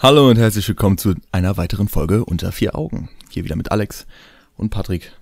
[0.00, 3.08] Hallo und herzlich willkommen zu einer weiteren Folge unter vier Augen.
[3.30, 4.06] Hier wieder mit Alex
[4.56, 5.12] und Patrick.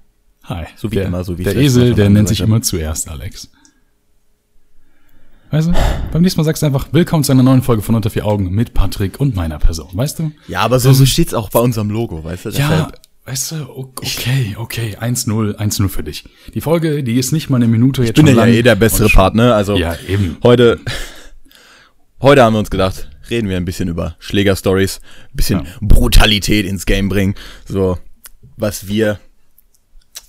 [0.44, 0.66] Hi.
[0.76, 3.50] So wie der, immer, so wie Der Esel, der nennt sich immer zuerst Alex.
[5.50, 5.72] Weißt du,
[6.12, 8.50] beim nächsten Mal sagst du einfach, willkommen zu einer neuen Folge von Unter vier Augen
[8.50, 10.32] mit Patrick und meiner Person, weißt du?
[10.48, 12.48] Ja, aber so, so steht's auch bei unserem Logo, weißt du?
[12.50, 16.24] Ja, Deshalb- weißt du, okay, okay, 1-0, 1-0 für dich.
[16.52, 18.62] Die Folge, die ist nicht mal eine Minute jetzt Ich bin schon ja lang eh
[18.62, 20.36] der bessere schon- Partner, also Ja, eben.
[20.42, 20.80] heute,
[22.20, 25.00] heute haben wir uns gedacht, reden wir ein bisschen über Schlägerstories,
[25.32, 25.70] ein bisschen Ja.
[25.80, 27.34] Brutalität ins Game bringen,
[27.66, 27.98] so
[28.56, 29.18] was wir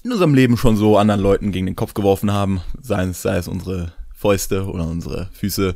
[0.04, 3.38] in unserem Leben schon so anderen Leuten gegen den Kopf geworfen haben, sei es, sei
[3.38, 5.76] es unsere Fäuste oder unsere Füße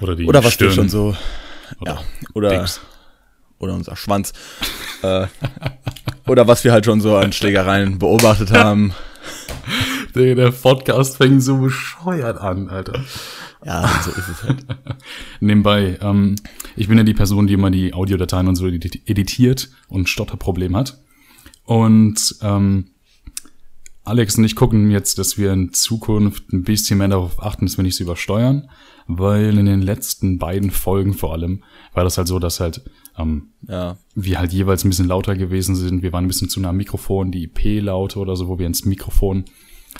[0.00, 1.16] Oder die oder was wir Stirn schon so,
[1.80, 2.00] oder ja,
[2.34, 2.80] oder Dings.
[3.58, 4.32] oder unser Schwanz.
[5.02, 5.26] äh,
[6.26, 8.94] oder was wir halt schon so an Schlägereien beobachtet haben.
[10.14, 13.02] Der, der Podcast fängt so bescheuert an, Alter.
[13.64, 14.66] Ja, so ist es halt.
[15.40, 16.36] Nebenbei, ähm,
[16.76, 20.76] ich bin ja die Person, die immer die Audiodateien und so edit- editiert und Stotterproblem
[20.76, 20.98] hat.
[21.64, 22.88] Und ähm,
[24.04, 27.76] Alex und ich gucken jetzt, dass wir in Zukunft ein bisschen mehr darauf achten, dass
[27.78, 28.68] wir nicht so übersteuern,
[29.06, 31.62] weil in den letzten beiden Folgen vor allem
[31.94, 32.82] war das halt so, dass halt
[33.16, 36.02] ähm, Ja, wir halt jeweils ein bisschen lauter gewesen sind.
[36.02, 38.84] Wir waren ein bisschen zu nah am Mikrofon, die IP-Laute oder so, wo wir ins
[38.84, 39.44] Mikrofon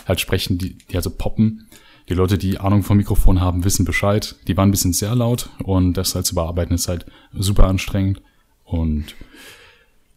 [0.07, 1.69] halt sprechen, die, die also poppen.
[2.09, 4.35] Die Leute, die Ahnung vom Mikrofon haben, wissen Bescheid.
[4.49, 8.21] Die waren ein bisschen sehr laut und das halt zu bearbeiten ist halt super anstrengend.
[8.65, 9.15] Und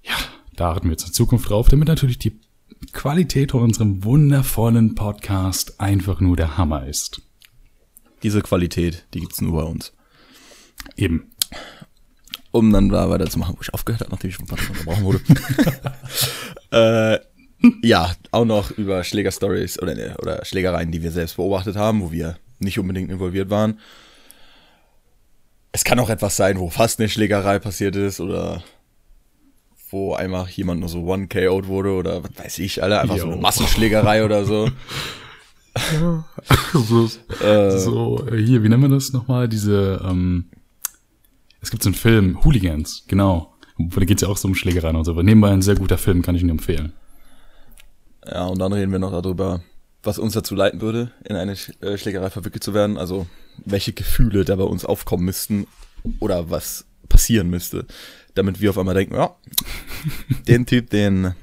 [0.03, 0.15] ja,
[0.55, 2.39] da achten wir jetzt in Zukunft drauf, damit natürlich die
[2.91, 7.21] Qualität von unserem wundervollen Podcast einfach nur der Hammer ist.
[8.23, 9.93] diese Qualität, die gibt's nur bei uns.
[10.95, 11.31] Eben.
[12.51, 15.21] Um dann da weiterzumachen, wo ich aufgehört habe, nachdem ich von Patrick unterbrochen wurde.
[17.21, 17.34] äh,
[17.81, 22.11] ja, auch noch über Schlägerstories oder, ne, oder Schlägereien, die wir selbst beobachtet haben, wo
[22.11, 23.79] wir nicht unbedingt involviert waren.
[25.71, 28.63] Es kann auch etwas sein, wo fast eine Schlägerei passiert ist oder
[29.89, 33.31] wo einmal jemand nur so one-KO'd wurde oder was weiß ich, alle einfach so Jo.
[33.33, 34.69] eine Massenschlägerei oder so.
[36.73, 37.09] so,
[37.43, 39.49] Äh, so, äh, hier, wie nennen wir das nochmal?
[39.49, 40.45] Diese, ähm,
[41.61, 43.53] es gibt so einen Film, Hooligans, genau.
[43.77, 45.11] Da geht's ja auch so um Schlägereien und so.
[45.11, 46.93] Aber nebenbei ein sehr guter Film, kann ich Ihnen empfehlen.
[48.29, 49.61] Ja, und dann reden wir noch darüber,
[50.03, 52.97] was uns dazu leiten würde, in eine Sch äh, Schlägerei verwickelt zu werden.
[52.97, 53.27] Also
[53.63, 55.67] welche Gefühle da bei uns aufkommen müssten
[56.19, 57.85] oder was passieren müsste,
[58.33, 59.35] damit wir auf einmal denken, ja,
[60.47, 61.35] den Typ, den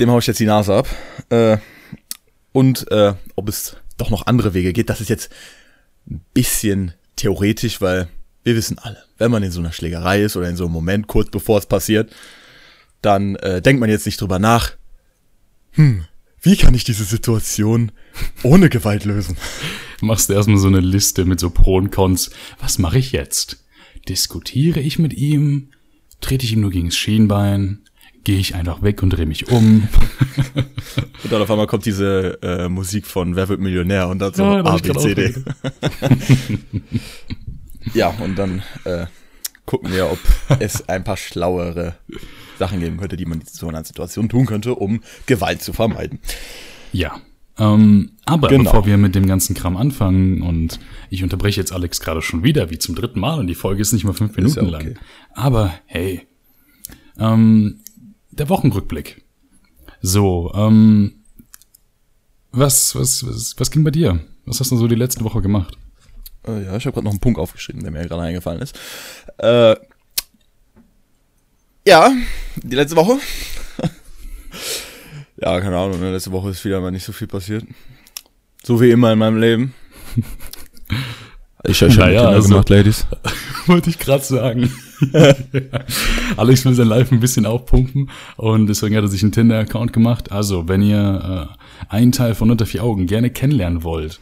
[0.00, 0.88] dem hau ich jetzt die Nase ab.
[1.30, 1.58] Äh,
[2.52, 5.30] und äh, ob es doch noch andere Wege geht, das ist jetzt
[6.10, 8.08] ein bisschen theoretisch, weil
[8.44, 11.06] wir wissen alle, wenn man in so einer Schlägerei ist oder in so einem Moment
[11.06, 12.12] kurz bevor es passiert,
[13.00, 14.72] dann äh, denkt man jetzt nicht drüber nach,
[15.72, 16.04] hm,
[16.40, 17.92] wie kann ich diese Situation
[18.42, 19.36] ohne Gewalt lösen?
[20.00, 22.30] Machst du erstmal so eine Liste mit so Pro und Cons.
[22.60, 23.64] Was mache ich jetzt?
[24.08, 25.68] Diskutiere ich mit ihm?
[26.20, 27.82] Trete ich ihm nur gegen das Schienbein?
[28.24, 29.88] Gehe ich einfach weg und drehe mich um?
[31.22, 34.42] Und dann auf einmal kommt diese äh, Musik von Wer wird Millionär und dann so
[34.42, 35.34] Ja, A, B, C, D.
[37.94, 39.06] Ja, und dann äh,
[39.66, 40.18] gucken wir, ob
[40.60, 41.96] es ein paar schlauere
[42.58, 46.20] Sachen geben könnte, die man in so einer Situation tun könnte, um Gewalt zu vermeiden.
[46.92, 47.20] Ja.
[47.58, 48.64] Ähm, aber Genau.
[48.64, 50.80] bevor wir mit dem ganzen Kram anfangen und
[51.10, 53.92] ich unterbreche jetzt Alex gerade schon wieder, wie zum dritten Mal und die Folge ist
[53.92, 54.94] nicht mal fünf Ist ja Minuten okay.
[54.94, 54.98] lang.
[55.34, 56.26] Aber hey,
[57.18, 57.80] ähm,
[58.30, 59.22] der Wochenrückblick.
[60.00, 61.24] So, ähm,
[62.50, 64.20] was, was, was, was ging bei dir?
[64.46, 65.76] Was hast du so die letzte Woche gemacht?
[66.46, 68.78] Äh, ja, ich habe gerade noch einen Punkt aufgeschrieben, der mir gerade eingefallen ist.
[69.38, 69.76] Äh,
[71.86, 72.12] ja,
[72.62, 73.18] die letzte Woche.
[75.36, 77.64] ja, keine Ahnung, ne, letzte Woche ist wieder mal nicht so viel passiert.
[78.62, 79.74] So wie immer in meinem Leben.
[81.64, 83.06] Ich habe schon Naja, Kinder also- gemacht, Ladies.
[83.66, 84.72] Wollte ich gerade sagen.
[86.36, 90.32] Alex will sein Live ein bisschen aufpumpen und deswegen hat er sich einen Tinder-Account gemacht.
[90.32, 94.18] Also, wenn ihr äh, einen Teil von Unter vier Augen gerne kennenlernen wollt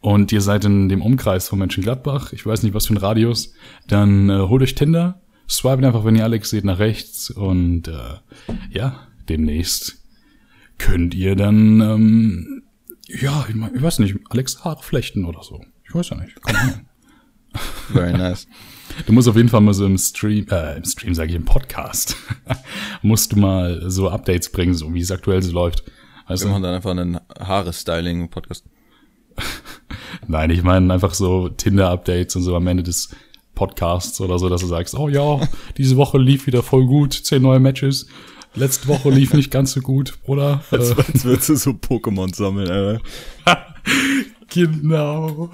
[0.00, 3.52] und ihr seid in dem Umkreis von Mönchengladbach, ich weiß nicht, was für ein Radius,
[3.86, 8.14] dann äh, holt euch Tinder, swipet einfach, wenn ihr Alex seht, nach rechts und äh,
[8.70, 10.04] ja, demnächst
[10.78, 12.62] könnt ihr dann, ähm,
[13.06, 15.64] ja, ich, mein, ich weiß nicht, Alex Haare flechten oder so.
[15.84, 16.86] Ich weiß ja nicht, Ahnung.
[17.92, 18.46] Very nice.
[19.06, 21.44] Du musst auf jeden Fall mal so im Stream, äh, im Stream sage ich, im
[21.44, 22.16] Podcast,
[23.02, 25.84] musst du mal so Updates bringen, so wie es aktuell so läuft.
[26.26, 28.64] Weißt Wir machen dann einfach einen Haare-Styling-Podcast.
[30.26, 33.10] Nein, ich meine einfach so Tinder-Updates und so am Ende des
[33.54, 35.40] Podcasts oder so, dass du sagst, oh ja,
[35.76, 38.06] diese Woche lief wieder voll gut, zehn neue Matches.
[38.54, 40.62] Letzte Woche lief nicht ganz so gut, Bruder.
[40.70, 40.94] Als
[41.24, 43.00] würdest du so Pokémon sammeln, Alter.
[44.48, 45.50] genau.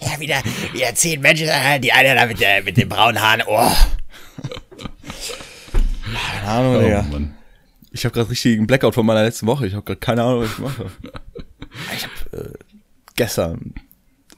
[0.00, 0.42] Ja, wieder,
[0.72, 3.42] wieder zehn Menschen, äh, die eine da mit, der, mit den braunen Haaren.
[3.46, 3.70] Oh.
[6.42, 7.02] Keine Ahnung, Oh, Digga.
[7.10, 7.34] Mann.
[7.92, 9.66] Ich habe gerade richtigen Blackout von meiner letzten Woche.
[9.66, 10.86] Ich habe gerade keine Ahnung, was ich mache.
[11.96, 12.58] Ich habe äh,
[13.20, 13.74] gestern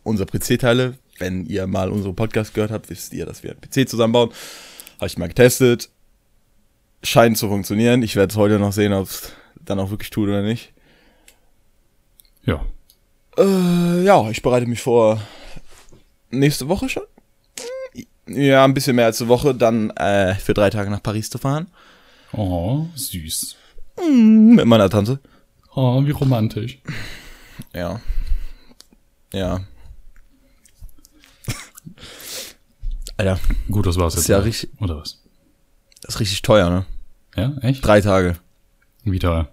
[0.02, 3.88] unsere PC-Teile, wenn ihr mal unsere Podcast gehört habt, wisst ihr, dass wir einen PC
[3.88, 4.30] zusammenbauen.
[4.96, 5.88] Habe ich mal getestet.
[7.04, 8.02] Scheint zu funktionieren.
[8.02, 9.30] Ich werde es heute noch sehen, ob es
[9.60, 10.72] dann auch wirklich tut oder nicht.
[12.44, 12.64] Ja.
[13.38, 15.22] Äh, ja, ich bereite mich vor
[16.30, 17.04] nächste Woche schon.
[18.26, 21.38] Ja, ein bisschen mehr als eine Woche, dann äh, für drei Tage nach Paris zu
[21.38, 21.68] fahren.
[22.32, 23.54] Oh, süß.
[24.08, 25.20] Mit meiner Tante.
[25.72, 26.80] Oh, wie romantisch.
[27.72, 28.00] Ja.
[29.32, 29.60] Ja.
[33.16, 33.38] Alter,
[33.70, 34.24] Gut, das war's Das jetzt.
[34.24, 35.22] ist ja richtig- Oder was?
[36.02, 36.86] das ist richtig teuer, ne?
[37.36, 37.84] Ja, echt?
[37.86, 38.36] Drei Tage.
[39.04, 39.48] Wie teuer?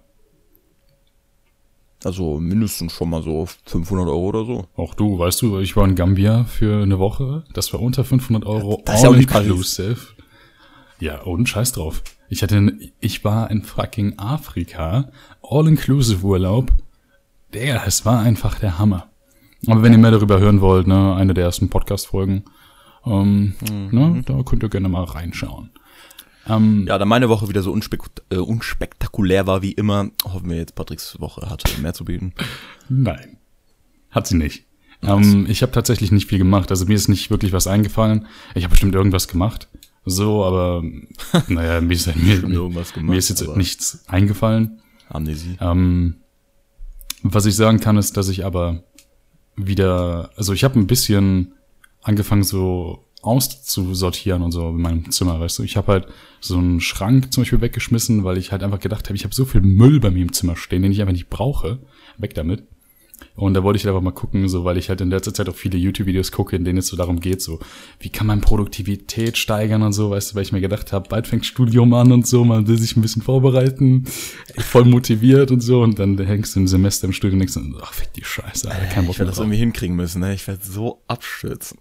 [2.02, 4.66] Also mindestens schon mal so 500 Euro oder so.
[4.74, 7.44] Auch du, weißt du, ich war in Gambia für eine Woche.
[7.52, 8.82] Das war unter 500 Euro.
[8.86, 9.46] Das ist ja auch all nicht Paris.
[9.48, 9.98] inclusive.
[10.98, 12.02] Ja, und scheiß drauf.
[12.28, 15.10] Ich hatte, ich war in fucking Afrika.
[15.42, 16.72] All-inclusive Urlaub.
[17.52, 19.09] Der, es war einfach der Hammer.
[19.66, 22.44] Aber wenn ihr mehr darüber hören wollt, ne, eine der ersten Podcast-Folgen,
[23.06, 23.88] ähm, Mhm.
[23.90, 25.70] ne, da könnt ihr gerne mal reinschauen.
[26.46, 30.56] Ähm, Ja, da meine Woche wieder so unspek äh, unspektakulär war wie immer, hoffen wir
[30.56, 32.32] jetzt Patricks Woche hatte mehr zu bieten.
[32.88, 33.36] Nein.
[34.10, 34.64] Hat sie nicht.
[35.02, 36.70] Ähm, ich habe tatsächlich nicht viel gemacht.
[36.70, 38.26] Also mir ist nicht wirklich was eingefallen.
[38.54, 39.68] Ich habe bestimmt irgendwas gemacht.
[40.04, 40.82] So, aber
[41.48, 44.80] naja, mir ist, mir, Bestimmt irgendwas gemacht, mir ist jetzt nichts eingefallen.
[45.08, 45.56] Amnesie.
[45.60, 46.16] Ähm,
[47.22, 48.82] was ich sagen kann, ist, dass ich aber
[49.66, 51.54] wieder, also ich habe ein bisschen
[52.02, 55.62] angefangen so auszusortieren und so in meinem Zimmer, weißt du.
[55.62, 56.06] Ich habe halt
[56.40, 59.44] so einen Schrank zum Beispiel weggeschmissen, weil ich halt einfach gedacht habe, ich habe so
[59.44, 61.80] viel Müll bei mir im Zimmer stehen, den ich einfach nicht brauche.
[62.16, 62.64] Weg damit.
[63.36, 65.54] Und da wollte ich einfach mal gucken, so, weil ich halt in letzter Zeit auch
[65.54, 67.58] viele YouTube-Videos gucke, in denen es so darum geht, so,
[67.98, 71.26] wie kann man Produktivität steigern und so, weißt du, weil ich mir gedacht habe, bald
[71.26, 74.04] fängt Studium an und so, man will sich ein bisschen vorbereiten,
[74.58, 77.92] voll motiviert und so, und dann hängst du im Semester im Studium und denkst, ach,
[77.94, 80.34] fick die Scheiße, Alter, kein Bock Ich werde das irgendwie hinkriegen müssen, ne?
[80.34, 81.78] Ich werde so abstürzen.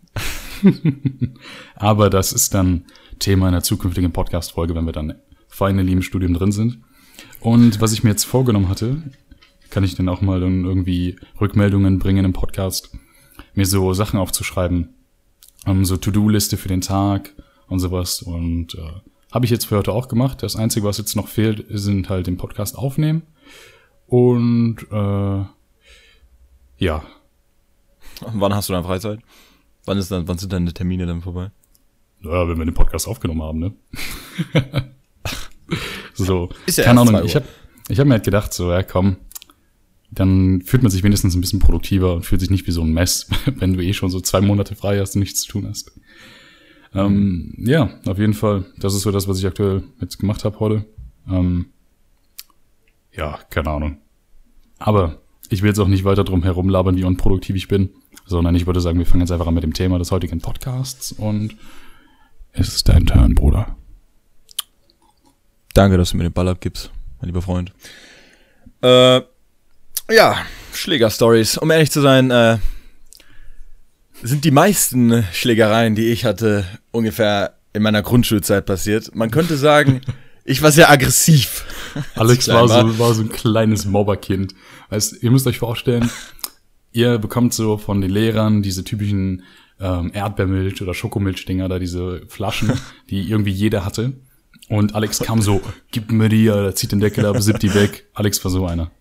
[1.76, 2.86] Aber das ist dann
[3.20, 5.16] Thema einer zukünftigen Podcast-Folge, wenn wir dann
[5.48, 6.80] finally im Studium drin sind.
[7.40, 9.02] Und was ich mir jetzt vorgenommen hatte,
[9.69, 12.92] kann ich dann auch mal dann irgendwie Rückmeldungen bringen im Podcast,
[13.54, 14.89] mir so Sachen aufzuschreiben,
[15.66, 17.33] ähm, so To-Do-Liste für den Tag
[17.68, 18.21] und sowas.
[18.21, 20.44] Und äh, habe ich jetzt für heute auch gemacht.
[20.44, 23.24] Das Einzige, was jetzt noch fehlt, sind halt den Podcast aufnehmen.
[24.07, 25.45] Und äh,
[26.77, 27.04] ja,
[28.21, 29.19] Wann hast du dann Freizeit?
[29.86, 31.51] Wann ist dann, wann sind deine Termine dann vorbei?
[32.21, 33.74] Naja, wenn wir den Podcast aufgenommen haben, ne?
[36.13, 37.45] so, Ist ja keine Ahnung, ich habe
[37.88, 39.18] ich hab mir halt gedacht, so, ja komm,
[40.12, 42.92] dann fühlt man sich wenigstens ein bisschen produktiver und fühlt sich nicht wie so ein
[42.92, 45.92] Mess, wenn du eh schon so zwei Monate frei hast und nichts zu tun hast.
[46.94, 50.60] Ähm, ja, auf jeden Fall, das ist so das, was ich aktuell jetzt gemacht habe
[50.60, 50.86] heute.
[51.30, 51.68] Ähm,
[53.16, 53.98] ja, keine Ahnung.
[54.80, 57.90] Aber ich will jetzt auch nicht weiter drum herumlabern, wie unproduktiv ich bin,
[58.26, 61.12] sondern ich würde sagen, wir fangen jetzt einfach an mit dem Thema des heutigen Podcasts
[61.12, 61.56] und
[62.52, 63.76] es ist dein Turn, Bruder.
[65.74, 67.72] Danke, dass du mir den Ball abgibst, mein lieber Freund.
[68.82, 69.22] Äh,
[70.10, 70.38] ja,
[70.74, 71.58] Schlägerstories.
[71.58, 72.58] Um ehrlich zu sein, äh,
[74.22, 79.16] sind die meisten Schlägereien, die ich hatte, ungefähr in meiner Grundschulzeit passiert.
[79.16, 80.02] Man könnte sagen,
[80.45, 81.66] ich war sehr aggressiv.
[82.16, 84.54] Alex war so, war so ein kleines Mobberkind.
[84.90, 86.10] Weißt, ihr müsst euch vorstellen,
[86.92, 89.44] ihr bekommt so von den Lehrern diese typischen
[89.80, 92.74] ähm, Erdbeermilch oder Schokomilch-Dinger, da diese Flaschen,
[93.10, 94.14] die irgendwie jeder hatte.
[94.68, 98.07] Und Alex kam so, gib mir die, zieht den Deckel ab, sippt die weg.
[98.14, 98.92] Alex war so einer.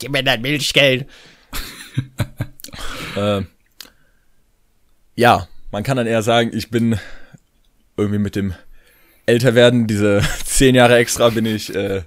[0.00, 1.06] Gib mir dein Milchgeld.
[3.16, 3.42] Äh,
[5.16, 6.98] ja, man kann dann eher sagen, ich bin
[7.96, 8.54] irgendwie mit dem
[9.26, 12.02] Älterwerden, diese zehn Jahre extra, bin ich äh,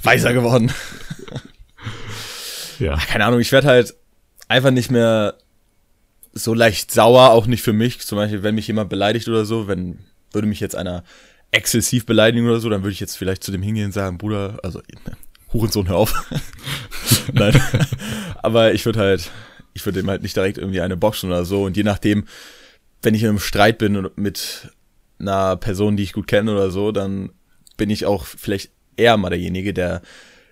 [0.00, 0.72] weiser geworden.
[2.78, 2.96] Ja.
[3.08, 3.94] keine Ahnung, ich werde halt
[4.48, 5.34] einfach nicht mehr
[6.32, 8.00] so leicht sauer, auch nicht für mich.
[8.00, 9.98] Zum Beispiel, wenn mich jemand beleidigt oder so, wenn
[10.32, 11.04] würde mich jetzt einer
[11.52, 14.58] exzessiv beleidigen oder so, dann würde ich jetzt vielleicht zu dem hingehen und sagen, Bruder,
[14.64, 14.82] also
[15.54, 16.12] Hurensohn, hör auf.
[17.32, 17.58] Nein.
[18.42, 19.30] Aber ich würde halt,
[19.72, 21.62] ich würde ihm halt nicht direkt irgendwie eine boxen oder so.
[21.62, 22.24] Und je nachdem,
[23.02, 24.68] wenn ich in einem Streit bin mit
[25.18, 27.30] einer Person, die ich gut kenne oder so, dann
[27.76, 30.02] bin ich auch vielleicht eher mal derjenige, der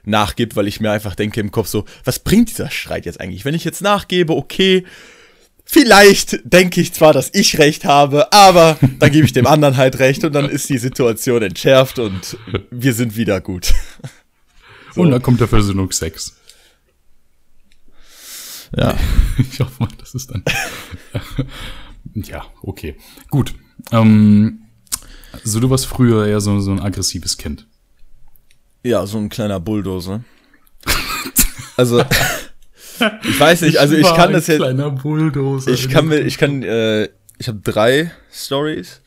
[0.04, 3.44] nachgibt, weil ich mir einfach denke im Kopf so, was bringt dieser Streit jetzt eigentlich?
[3.44, 4.84] Wenn ich jetzt nachgebe, okay,
[5.64, 9.98] vielleicht denke ich zwar, dass ich recht habe, aber dann gebe ich dem anderen halt
[9.98, 12.36] recht und dann ist die Situation entschärft und
[12.70, 13.74] wir sind wieder gut.
[14.96, 16.36] Und dann kommt der Versöhnung Sex.
[18.76, 18.96] Ja.
[19.38, 20.44] Ich hoffe mal, das ist dann.
[22.14, 22.96] Ja, okay.
[23.30, 23.54] Gut.
[23.90, 24.62] Ähm,
[25.32, 27.66] also du warst früher eher so, so ein aggressives Kind.
[28.82, 30.24] Ja, so ein kleiner Bulldozer.
[31.76, 32.04] also,
[33.22, 35.70] ich weiß nicht, also ich war kann ein das jetzt, Kleiner Bulldozer.
[35.70, 37.08] ich kann mir, ich kann, äh,
[37.38, 39.01] ich habe drei Stories.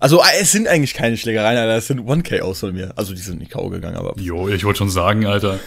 [0.00, 2.92] Also äh, es sind eigentlich keine Schlägereien, Alter, es sind 1K-Aus von mir.
[2.96, 3.68] Also die sind nicht K.O.
[3.68, 5.60] gegangen, aber Jo, ich wollte schon sagen, Alter.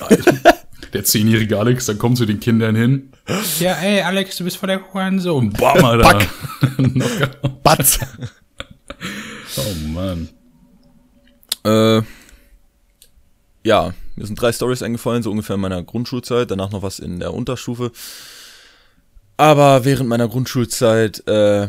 [0.92, 3.12] Der zehnjährige Alex, dann kommt zu den Kindern hin.
[3.60, 5.50] Ja, ey, Alex, du bist voll der Hurensohn.
[5.52, 6.18] Bam, Alter.
[7.62, 7.98] Batz.
[9.56, 10.28] oh Mann.
[11.64, 12.02] Äh,
[13.64, 17.20] ja, mir sind drei Stories eingefallen, so ungefähr in meiner Grundschulzeit, danach noch was in
[17.20, 17.90] der Unterstufe.
[19.38, 21.68] Aber während meiner Grundschulzeit, äh,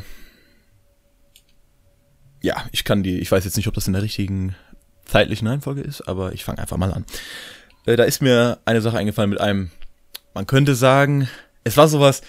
[2.43, 4.55] ja, ich kann die, ich weiß jetzt nicht, ob das in der richtigen
[5.05, 7.05] zeitlichen Reihenfolge ist, aber ich fange einfach mal an.
[7.85, 9.71] Äh, da ist mir eine Sache eingefallen mit einem,
[10.33, 11.27] man könnte sagen,
[11.63, 12.21] es war sowas,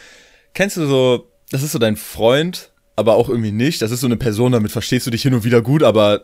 [0.54, 3.83] kennst du so, das ist so dein Freund, aber auch irgendwie nicht.
[3.83, 6.23] Das ist so eine Person, damit verstehst du dich hin und wieder gut, aber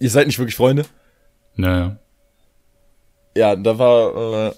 [0.00, 0.84] ihr seid nicht wirklich Freunde.
[1.54, 1.98] Naja.
[3.36, 4.52] Ja, da war, äh,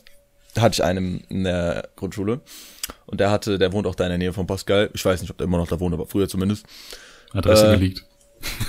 [0.54, 2.40] da hatte ich einen in der Grundschule
[3.07, 4.90] und der hatte, der wohnt auch da in der Nähe von Pascal.
[4.95, 6.66] Ich weiß nicht, ob der immer noch da wohnt, aber früher zumindest.
[7.33, 8.04] Adresse Äh, geleakt.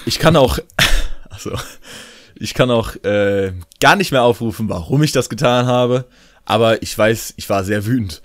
[0.06, 0.60] Ich kann auch,
[1.30, 1.52] also,
[2.36, 6.06] ich kann auch äh, gar nicht mehr aufrufen, warum ich das getan habe,
[6.46, 8.22] aber ich weiß, ich war sehr wütend.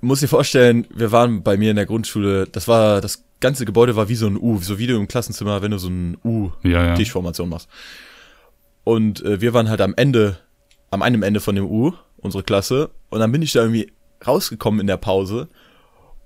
[0.00, 3.96] Muss dir vorstellen, wir waren bei mir in der Grundschule, das war, das ganze Gebäude
[3.96, 6.16] war wie so ein U, so wie du im Klassenzimmer, wenn du so ein
[6.62, 6.92] Ja, ja.
[6.92, 7.68] U-Tischformation machst.
[8.84, 10.38] Und äh, wir waren halt am Ende,
[10.90, 13.92] am einem Ende von dem U, unsere Klasse, und dann bin ich da irgendwie
[14.26, 15.48] rausgekommen in der Pause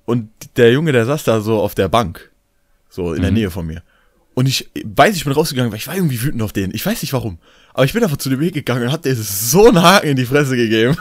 [0.04, 2.30] und der Junge, der saß da so auf der Bank,
[2.88, 3.36] so in der Mhm.
[3.36, 3.82] Nähe von mir.
[4.40, 6.74] Und ich weiß, ich bin rausgegangen, weil ich war irgendwie wütend auf den.
[6.74, 7.36] Ich weiß nicht warum.
[7.74, 10.16] Aber ich bin einfach zu dem Weg gegangen und hab dir so einen Haken in
[10.16, 10.96] die Fresse gegeben.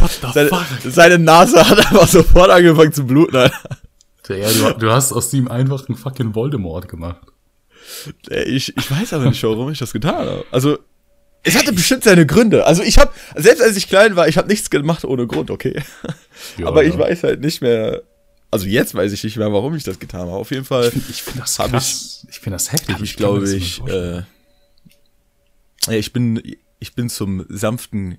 [0.00, 0.50] What the Seine,
[0.84, 3.36] seine Nase hat einfach sofort angefangen zu bluten.
[3.36, 3.56] Alter.
[4.30, 7.20] Ja, du, du hast aus ihm einfach einen fucking Voldemort gemacht.
[8.30, 10.44] Ich, ich weiß aber nicht, warum ich das getan habe.
[10.50, 10.76] Also,
[11.44, 12.66] es hatte bestimmt seine Gründe.
[12.66, 15.80] Also ich habe, selbst als ich klein war, ich habe nichts gemacht ohne Grund, okay?
[16.58, 16.98] Ja, aber ich ja.
[16.98, 18.02] weiß halt nicht mehr,
[18.50, 20.32] also jetzt weiß ich nicht mehr, warum ich das getan habe.
[20.32, 22.26] Auf jeden Fall Ich finde das Hab krass.
[22.30, 22.96] Ich, finde das heftig.
[22.96, 24.22] ich, mir glaube das ich, äh,
[25.86, 26.42] ja, ich bin,
[26.78, 28.18] ich bin zum sanften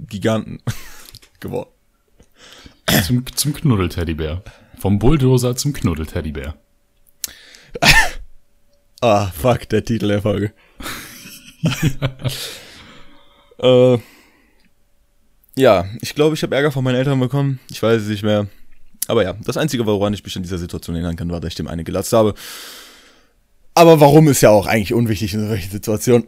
[0.00, 0.60] Giganten
[1.40, 1.70] geworden.
[3.06, 4.42] zum, zum Knuddelteddybär.
[4.78, 6.56] Vom Bulldozer zum Knuddelteddybär.
[9.00, 10.54] Ah, fuck, der Titel der Folge.
[13.58, 13.98] äh,
[15.56, 17.60] ja, ich glaube, ich habe Ärger von meinen Eltern bekommen.
[17.70, 18.46] Ich weiß es nicht mehr.
[19.08, 21.54] Aber ja, das Einzige, woran ich mich in dieser Situation erinnern kann, war, dass ich
[21.56, 22.34] dem eine gelatzt habe.
[23.74, 26.26] Aber warum ist ja auch eigentlich unwichtig in solchen Situationen.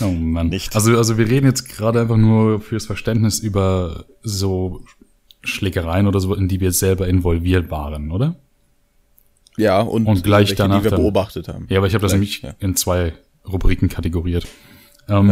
[0.00, 0.48] Oh Mann.
[0.48, 0.74] Nicht.
[0.74, 4.82] Also, also wir reden jetzt gerade einfach nur fürs Verständnis über so
[5.42, 8.36] Schlägereien oder so, in die wir selber involviert waren, oder?
[9.56, 11.66] ja, und, Und gleich welche, danach die wir dann- beobachtet haben.
[11.68, 12.54] Ja, aber ich habe das nämlich ja.
[12.58, 13.12] in zwei
[13.46, 14.46] Rubriken kategoriert.
[15.08, 15.28] Ähm,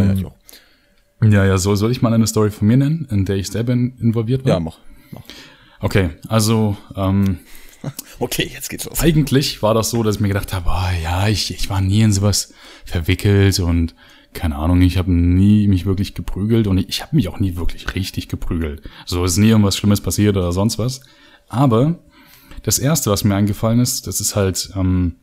[1.22, 3.49] Ja, ja, ja, so soll ich mal eine Story von mir nennen, in der ich
[3.49, 4.52] selber in- involviert war?
[4.52, 4.78] ja, mach.
[5.12, 5.23] Mach.
[5.81, 7.40] Okay, also ähm,
[8.19, 9.00] Okay, jetzt geht's los.
[9.00, 12.02] eigentlich war das so, dass ich mir gedacht habe, oh, ja, ich, ich war nie
[12.02, 12.54] in sowas
[12.85, 13.95] verwickelt und
[14.33, 17.57] keine Ahnung, ich habe nie mich wirklich geprügelt und ich, ich habe mich auch nie
[17.57, 18.83] wirklich richtig geprügelt.
[19.04, 21.02] So ist nie irgendwas Schlimmes passiert oder sonst was.
[21.49, 21.99] Aber
[22.62, 25.16] das erste, was mir eingefallen ist, das ist halt ähm,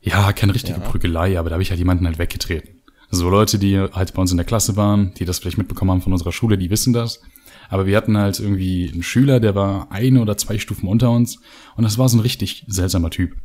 [0.00, 0.84] ja keine richtige Ja.
[0.88, 2.80] Prügelei, aber da habe ich halt jemanden halt weggetreten.
[3.10, 6.02] So Leute, die halt bei uns in der Klasse waren, die das vielleicht mitbekommen haben
[6.02, 7.20] von unserer Schule, die wissen das.
[7.68, 11.40] Aber wir hatten halt irgendwie einen Schüler, der war eine oder zwei Stufen unter uns
[11.76, 13.36] und das war so ein richtig seltsamer Typ.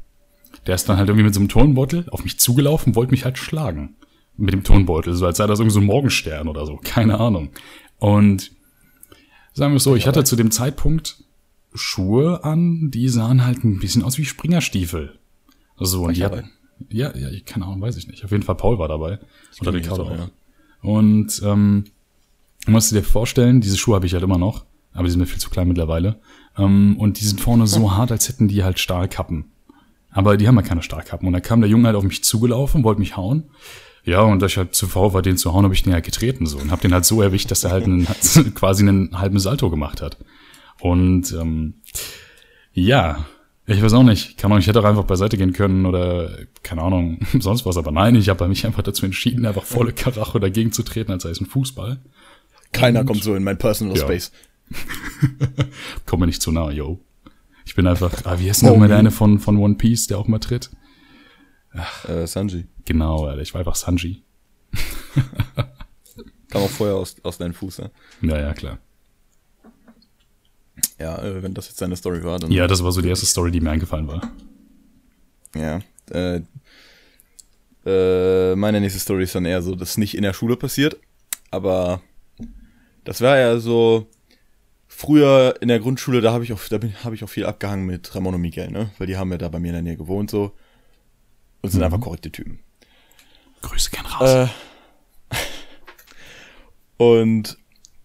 [0.68, 3.38] Der ist dann halt irgendwie mit so einem Turnbeutel auf mich zugelaufen, wollte mich halt
[3.38, 3.96] schlagen.
[4.38, 7.50] Mit dem Turnbeutel, so als sei das irgendwie so ein Morgenstern oder so, keine Ahnung.
[8.00, 8.52] Und
[9.54, 11.24] sagen wir es so, ich hatte zu dem Zeitpunkt
[11.74, 15.18] Schuhe an, die sahen halt ein bisschen aus wie Springerstiefel.
[15.78, 16.52] So, und die hatten,
[16.90, 18.24] ja, ja, ich- keine Ahnung, weiß ich nicht.
[18.24, 19.20] Auf jeden Fall Paul war dabei.
[19.60, 20.30] Oder kenn mich Ricardo auch, auch.
[20.82, 21.86] Und ähm,
[22.66, 25.26] du musst dir vorstellen, diese Schuhe habe ich halt immer noch, aber die sind mir
[25.26, 26.20] viel zu klein mittlerweile.
[26.58, 29.46] Ähm, und die sind vorne so hart, als hätten die halt Stahlkappen.
[30.12, 31.28] Aber die haben ja keine Stahlkappen.
[31.28, 33.46] Und da kam der Junge halt auf mich zugelaufen, wollte mich hauen.
[34.04, 36.04] Ja, und da ich halt zu faul war, den zu hauen, habe ich den halt
[36.04, 38.06] getreten so und habe den halt so erwischt, dass er halt einen,
[38.56, 40.18] quasi einen halben Salto gemacht hat.
[40.80, 41.76] Und ähm,
[42.74, 43.26] ja,
[43.68, 44.38] ich weiß auch nicht.
[44.38, 46.32] Keine Ahnung, ich hätte auch einfach beiseite gehen können oder
[46.64, 47.78] keine Ahnung, sonst was.
[47.78, 51.24] Aber nein, ich habe mich einfach dazu entschieden, einfach volle Karacho dagegen zu treten, als
[51.24, 52.00] sei es ein Fußball.
[52.72, 54.04] Keiner kommt so in mein Personal Ja.
[54.04, 54.32] Space.
[56.06, 57.00] Komm mir nicht zu nah, yo.
[57.66, 60.18] Ich bin einfach, ah, wie heißt denn nochmal der eine von, von One Piece, der
[60.18, 60.72] auch mal tritt?
[62.08, 62.66] Äh, Sanji.
[62.86, 64.24] Genau, Alter, ich war einfach Sanji.
[66.50, 67.92] Kam auch vorher aus, aus deinem Fuß, ne?
[68.22, 68.78] Ja, ja, klar.
[71.00, 72.52] Ja, äh, wenn das jetzt deine Story war, dann.
[72.52, 74.22] Ja, das war so die erste Story, die mir eingefallen war.
[75.56, 75.80] Ja.
[76.10, 76.42] Äh,
[77.86, 80.98] äh, meine nächste Story ist dann eher so, dass nicht in der Schule passiert,
[81.50, 82.02] aber
[83.04, 84.08] das war ja so
[84.88, 88.14] früher in der Grundschule, da habe ich auch, da habe ich auch viel abgehangen mit
[88.14, 88.92] Ramon und Miguel, ne?
[88.98, 90.52] Weil die haben ja da bei mir in der Nähe gewohnt so
[91.62, 91.86] und sind Mhm.
[91.86, 92.60] einfach korrekte Typen.
[93.62, 94.50] Grüße gern raus.
[95.32, 95.36] Äh,
[96.98, 97.58] und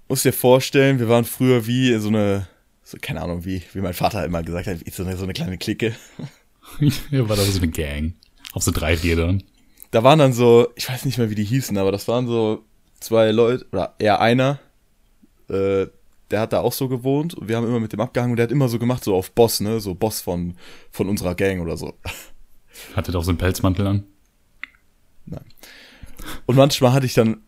[0.09, 2.47] musst dir vorstellen, wir waren früher wie so eine,
[2.83, 5.33] so, keine Ahnung, wie, wie mein Vater immer gesagt hat, wie so eine, so eine
[5.33, 5.95] kleine Clique.
[7.11, 8.15] Hier war da so eine Gang.
[8.53, 9.43] Auf so drei Rädern.
[9.91, 12.65] Da waren dann so, ich weiß nicht mehr, wie die hießen, aber das waren so
[13.01, 14.59] zwei Leute, oder eher einer,
[15.49, 15.87] äh,
[16.31, 18.45] der hat da auch so gewohnt und wir haben immer mit dem abgehangen und der
[18.45, 20.55] hat immer so gemacht, so auf Boss, ne, so Boss von,
[20.91, 21.95] von unserer Gang oder so.
[22.95, 24.05] Hatte doch so einen Pelzmantel an.
[26.47, 27.39] Und manchmal hatte ich dann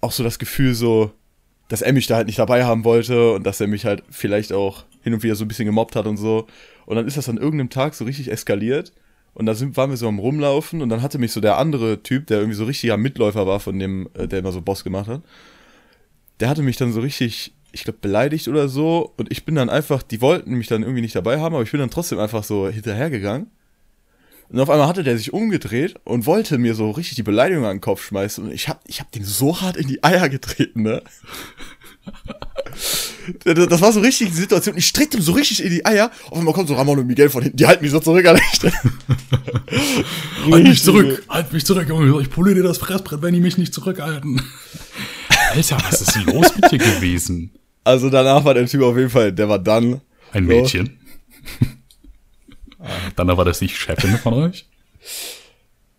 [0.00, 1.12] auch so das Gefühl so,
[1.68, 4.52] dass er mich da halt nicht dabei haben wollte und dass er mich halt vielleicht
[4.52, 6.46] auch hin und wieder so ein bisschen gemobbt hat und so.
[6.86, 8.92] Und dann ist das an irgendeinem Tag so richtig eskaliert.
[9.34, 12.02] Und da sind, waren wir so am Rumlaufen und dann hatte mich so der andere
[12.02, 15.06] Typ, der irgendwie so richtiger Mitläufer war von dem, äh, der immer so Boss gemacht
[15.06, 15.22] hat,
[16.40, 19.12] der hatte mich dann so richtig, ich glaube, beleidigt oder so.
[19.16, 21.70] Und ich bin dann einfach, die wollten mich dann irgendwie nicht dabei haben, aber ich
[21.70, 23.50] bin dann trotzdem einfach so hinterhergegangen.
[24.50, 27.76] Und auf einmal hatte der sich umgedreht und wollte mir so richtig die Beleidigung an
[27.76, 28.44] den Kopf schmeißen.
[28.44, 31.02] Und ich hab, ich hab den so hart in die Eier getreten, ne?
[33.44, 34.78] Das war so richtig die Situation.
[34.78, 36.10] Ich trete ihm so richtig in die Eier.
[36.30, 37.58] Auf einmal kommt so Ramon und Miguel von hinten.
[37.58, 38.72] Die halten mich so zurück, Alter.
[40.50, 41.22] Halt mich zurück!
[41.28, 42.22] Halt mich zurück, Junge!
[42.22, 44.40] Ich poliere dir das Fressbrett, wenn die mich nicht zurückhalten.
[45.50, 47.52] Alter, was ist los mit dir gewesen?
[47.84, 50.00] Also danach war der Typ auf jeden Fall, der war dann.
[50.32, 50.48] Ein So.
[50.48, 50.98] Mädchen.
[53.16, 54.68] Dann war das nicht Chefin von euch?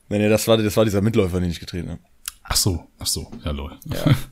[0.07, 2.01] Nee, nee, das war, das war dieser Mitläufer, den ich getreten habe.
[2.43, 3.77] Ach so, ach so, ja lol.
[3.85, 4.15] Ja.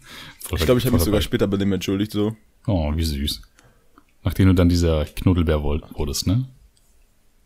[0.56, 2.34] Ich glaube, ich habe mich sogar später bei dem entschuldigt, so.
[2.68, 3.42] Oh, wie süß.
[4.24, 6.48] Nachdem du dann dieser Knuddelbär wurdest, ne?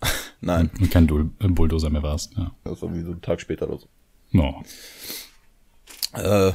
[0.41, 2.51] Nein, Und kein Dul äh, Bulldozer mehr warst, ja.
[2.63, 3.87] das war wie so ein Tag später oder so.
[4.29, 4.61] No.
[6.13, 6.51] Äh,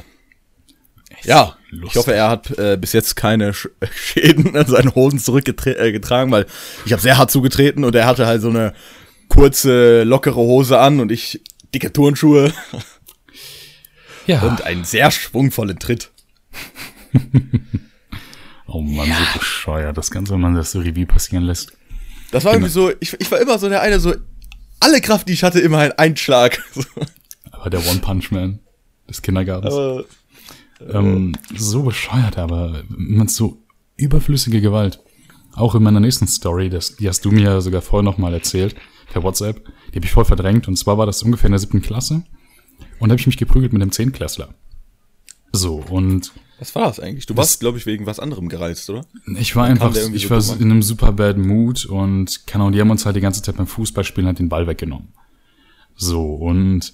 [1.23, 1.89] ja, Lustig.
[1.89, 6.31] ich hoffe, er hat äh, bis jetzt keine Sch Schäden an seinen Hosen zurückgetragen, äh,
[6.31, 6.45] weil
[6.85, 8.73] ich habe sehr hart zugetreten und er hatte halt so eine
[9.29, 11.41] kurze, lockere Hose an und ich
[11.73, 12.53] dicke Turnschuhe
[14.25, 14.41] Ja.
[14.47, 16.11] und einen sehr schwungvollen Tritt.
[18.67, 19.97] oh Mann, so bescheuert.
[19.97, 21.73] Das Ganze, wenn man das so Revue passieren lässt.
[22.31, 24.13] Das war irgendwie so, ich, ich war immer so der eine, so
[24.79, 26.61] alle Kraft, die ich hatte, immer ein Einschlag.
[26.73, 26.83] So.
[27.51, 28.59] Aber der One-Punch-Man
[29.09, 29.73] des Kindergartens.
[29.73, 30.05] Aber,
[30.91, 33.63] ähm, so bescheuert, aber man so
[33.95, 35.03] überflüssige Gewalt.
[35.53, 38.75] Auch in meiner nächsten Story, das, die hast du mir sogar vorher noch mal erzählt,
[39.11, 39.65] per WhatsApp.
[39.89, 40.67] Die habe ich voll verdrängt.
[40.67, 42.23] Und zwar war das ungefähr in der siebten Klasse.
[42.99, 44.53] Und da habe ich mich geprügelt mit einem Zehnklässler.
[45.51, 47.25] So, und was war das eigentlich?
[47.25, 49.05] Du warst, glaube ich, wegen was anderem gereizt, oder?
[49.37, 50.59] ich war einfach, ich so war an?
[50.59, 53.57] in einem super bad Mood und keine Ahnung, die haben uns halt die ganze Zeit
[53.57, 55.09] beim Fußballspielen halt den Ball weggenommen.
[55.95, 56.93] So, und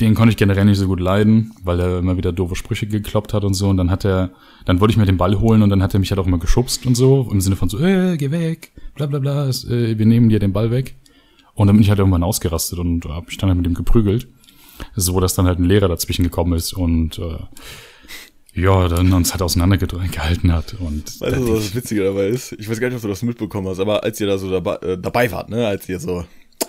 [0.00, 3.34] den konnte ich generell nicht so gut leiden, weil er immer wieder doofe Sprüche gekloppt
[3.34, 3.68] hat und so.
[3.68, 4.30] Und dann hat er,
[4.64, 6.38] dann wollte ich mir den Ball holen und dann hat er mich halt auch immer
[6.38, 10.06] geschubst und so, im Sinne von so, äh, geh weg, bla bla bla, äh, wir
[10.06, 10.94] nehmen dir den Ball weg.
[11.54, 14.28] Und dann bin ich halt irgendwann ausgerastet und hab mich dann halt mit ihm geprügelt.
[14.94, 17.38] So, dass dann halt ein Lehrer dazwischen gekommen ist und äh,
[18.54, 20.76] ja, dann uns halt auseinandergehalten hat.
[20.78, 22.52] Und Weißt du, was das Witzige dabei ist?
[22.52, 24.76] Ich weiß gar nicht, ob du das mitbekommen hast, aber als ihr da so dabei,
[24.76, 26.24] äh, dabei wart, ne, als ihr so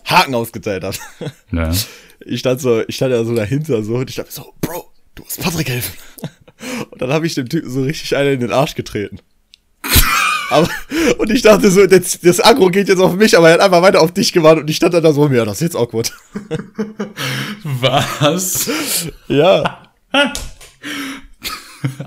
[0.10, 1.00] Haken ausgeteilt habt,
[1.52, 1.72] ja.
[2.26, 5.24] ich stand so, ich stand ja so dahinter so und ich dachte so, Bro, du
[5.24, 5.93] musst Patrick helfen.
[6.91, 9.19] Und dann habe ich dem Typen so richtig einer in den Arsch getreten.
[10.50, 10.67] Aber,
[11.19, 13.84] und ich dachte so, das, das Agro geht jetzt auf mich, aber er hat einfach
[13.84, 16.12] weiter auf dich gewartet und ich stand dann da so, ja, das ist jetzt awkward.
[17.63, 18.67] Was?
[19.28, 19.93] Ja.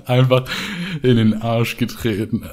[0.05, 0.43] Einfach
[1.01, 2.49] in den Arsch getreten.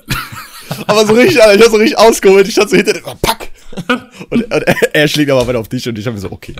[0.86, 3.16] Aber so richtig, Alter, ich hab so richtig ausgeholt, ich stand so hinter dem, so,
[3.20, 3.49] pack.
[4.30, 6.54] Und, und er, er schlägt aber weiter auf dich und ich habe mir so, okay.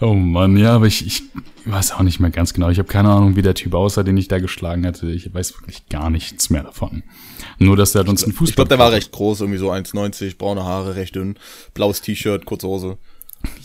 [0.00, 1.22] Oh Mann, ja, aber ich, ich
[1.64, 2.70] weiß auch nicht mehr ganz genau.
[2.70, 5.10] Ich habe keine Ahnung, wie der Typ aussah, den ich da geschlagen hatte.
[5.10, 7.04] Ich weiß wirklich gar nichts mehr davon.
[7.58, 8.50] Nur, dass der uns einen Fußball.
[8.50, 11.36] Ich glaube, der war recht groß, irgendwie so 1,90, braune Haare, recht dünn,
[11.74, 12.98] blaues T-Shirt, kurze Hose.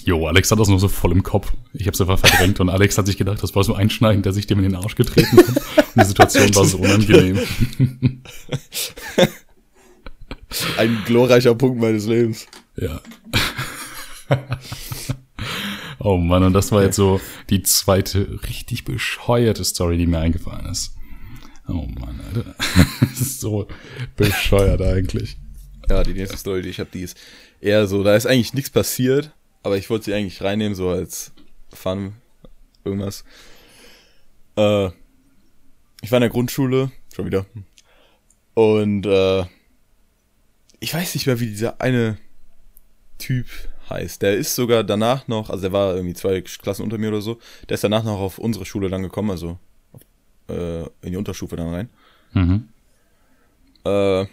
[0.05, 1.51] Jo, Alex hat das nur so voll im Kopf.
[1.73, 4.47] Ich hab's einfach verdrängt und Alex hat sich gedacht, das war so einschneidend, dass ich
[4.47, 5.47] dem in den Arsch getreten habe.
[5.49, 7.39] Und die Situation war so unangenehm.
[10.77, 12.47] Ein glorreicher Punkt meines Lebens.
[12.75, 13.01] Ja.
[15.99, 20.65] oh Mann, und das war jetzt so die zweite richtig bescheuerte Story, die mir eingefallen
[20.67, 20.95] ist.
[21.67, 22.55] Oh Mann, Alter.
[23.01, 23.67] Das ist so
[24.15, 25.37] bescheuert eigentlich.
[25.89, 27.17] Ja, die nächste Story, die ich habe, die ist
[27.61, 29.31] eher so, da ist eigentlich nichts passiert,
[29.63, 31.31] aber ich wollte sie eigentlich reinnehmen, so als
[31.73, 32.13] Fun,
[32.83, 33.23] irgendwas.
[34.55, 34.87] Äh,
[36.01, 37.45] ich war in der Grundschule, schon wieder.
[38.53, 39.45] Und äh,
[40.79, 42.17] ich weiß nicht mehr, wie dieser eine
[43.17, 43.47] Typ
[43.89, 44.21] heißt.
[44.21, 47.39] Der ist sogar danach noch, also der war irgendwie zwei Klassen unter mir oder so,
[47.69, 49.57] der ist danach noch auf unsere Schule dann gekommen, also
[50.49, 51.89] äh, in die Unterstufe dann rein.
[52.33, 52.67] Mhm.
[53.83, 54.25] Äh,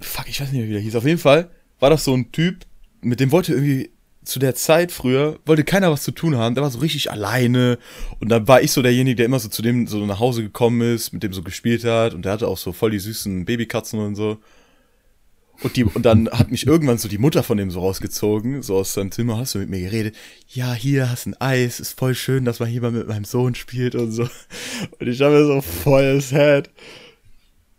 [0.00, 0.96] fuck, ich weiß nicht mehr, wie der hieß.
[0.96, 2.64] Auf jeden Fall war das so ein Typ,
[3.00, 3.90] mit dem wollte irgendwie
[4.26, 6.54] zu der Zeit früher, wollte keiner was zu tun haben.
[6.54, 7.78] Der war so richtig alleine.
[8.18, 10.80] Und dann war ich so derjenige, der immer so zu dem so nach Hause gekommen
[10.94, 12.12] ist, mit dem so gespielt hat.
[12.12, 14.38] Und der hatte auch so voll die süßen Babykatzen und so.
[15.62, 18.76] Und, die, und dann hat mich irgendwann so die Mutter von dem so rausgezogen, so
[18.76, 20.14] aus seinem Zimmer, hast du mit mir geredet,
[20.48, 23.54] ja, hier hast ein Eis, ist voll schön, dass man hier mal mit meinem Sohn
[23.54, 24.24] spielt und so.
[24.98, 26.68] Und ich habe mir so voll sad.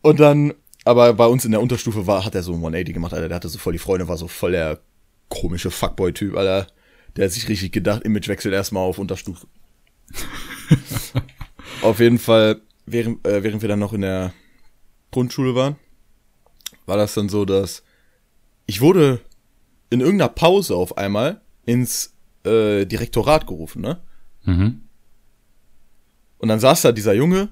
[0.02, 0.54] Und dann,
[0.86, 3.36] aber bei uns in der Unterstufe war, hat er so ein 180 gemacht, Alter, der
[3.36, 4.80] hatte so voll die Freunde, war so voll der
[5.30, 6.68] komische Fuckboy-Typ, Alter.
[7.16, 9.48] Der hat sich richtig gedacht, Imagewechsel erstmal auf Unterstufe.
[11.82, 14.34] auf jeden Fall, während, äh, während wir dann noch in der
[15.12, 15.76] Grundschule waren,
[16.86, 17.84] war das dann so, dass
[18.66, 19.22] ich wurde
[19.90, 22.14] in irgendeiner Pause auf einmal ins
[22.44, 24.02] äh, Direktorat gerufen, ne?
[24.44, 24.82] Mhm.
[26.38, 27.50] Und dann saß da dieser Junge,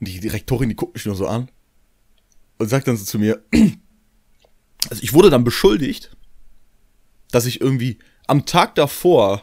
[0.00, 1.50] und die Direktorin, die guckt mich nur so an
[2.58, 3.42] und sagt dann so zu mir,
[4.90, 6.16] also ich wurde dann beschuldigt,
[7.30, 9.42] dass ich irgendwie am Tag davor,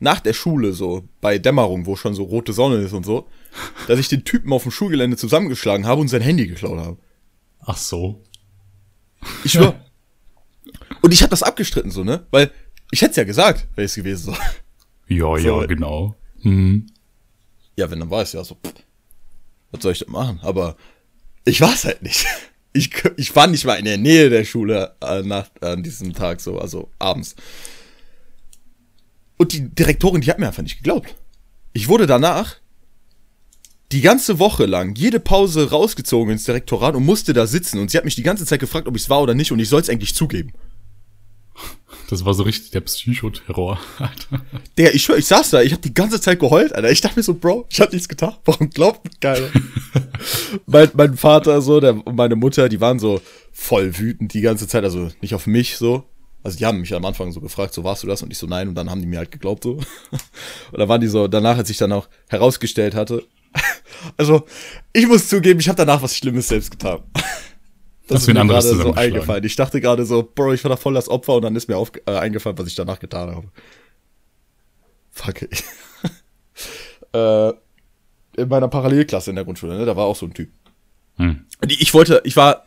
[0.00, 3.28] nach der Schule, so bei Dämmerung, wo schon so rote Sonne ist und so,
[3.88, 6.98] dass ich den Typen auf dem Schulgelände zusammengeschlagen habe und sein Handy geklaut habe.
[7.60, 8.22] Ach so.
[9.44, 9.74] Ich schwör.
[11.02, 12.26] Und ich habe das abgestritten so, ne?
[12.30, 12.50] Weil
[12.90, 14.36] ich hätte es ja gesagt, wäre es gewesen so.
[15.06, 15.60] Ja, So.
[15.60, 16.14] ja, genau.
[16.42, 16.86] Mhm.
[17.76, 18.74] Ja, wenn dann war es ja so, pff,
[19.70, 20.40] was soll ich denn machen?
[20.42, 20.76] Aber
[21.44, 22.26] ich war es halt nicht.
[22.72, 26.40] Ich, ich war nicht mal in der Nähe der Schule äh, nach, an diesem Tag
[26.40, 27.34] so, also abends.
[29.36, 31.14] Und die Direktorin, die hat mir einfach nicht geglaubt.
[31.72, 32.56] Ich wurde danach
[33.92, 37.78] die ganze Woche lang, jede Pause rausgezogen ins Direktorat und musste da sitzen.
[37.78, 39.50] Und sie hat mich die ganze Zeit gefragt, ob ich es war oder nicht.
[39.50, 40.52] Und ich soll es eigentlich zugeben.
[42.08, 44.42] Das war so richtig der Psychoterror, Alter.
[44.78, 46.90] Der, ich schwör, ich saß da, ich habe die ganze Zeit geheult, Alter.
[46.90, 48.34] Ich dachte mir so, Bro, ich hab nichts getan.
[48.46, 49.48] Warum glaubt mir keiner?
[50.66, 53.20] mein, mein Vater so, der, und meine Mutter, die waren so
[53.52, 56.04] voll wütend die ganze Zeit, also nicht auf mich so.
[56.42, 58.22] Also die haben mich am Anfang so gefragt, so warst du das?
[58.22, 58.68] Und ich so, nein.
[58.68, 59.72] Und dann haben die mir halt geglaubt so.
[59.72, 63.24] Und dann waren die so, danach, als ich dann auch herausgestellt hatte.
[64.16, 64.46] Also,
[64.92, 67.00] ich muss zugeben, ich habe danach was Schlimmes selbst getan.
[68.08, 69.44] Das Hast ist mir gerade so eingefallen.
[69.44, 71.76] Ich dachte gerade so, Bro, ich war da voll das Opfer und dann ist mir
[71.76, 73.48] auf, äh, eingefallen, was ich danach getan habe.
[75.10, 75.42] Fuck
[77.12, 77.52] äh,
[78.38, 80.48] in meiner Parallelklasse in der Grundschule, ne, da war auch so ein Typ.
[81.16, 81.44] Hm.
[81.66, 82.64] Ich wollte, ich war,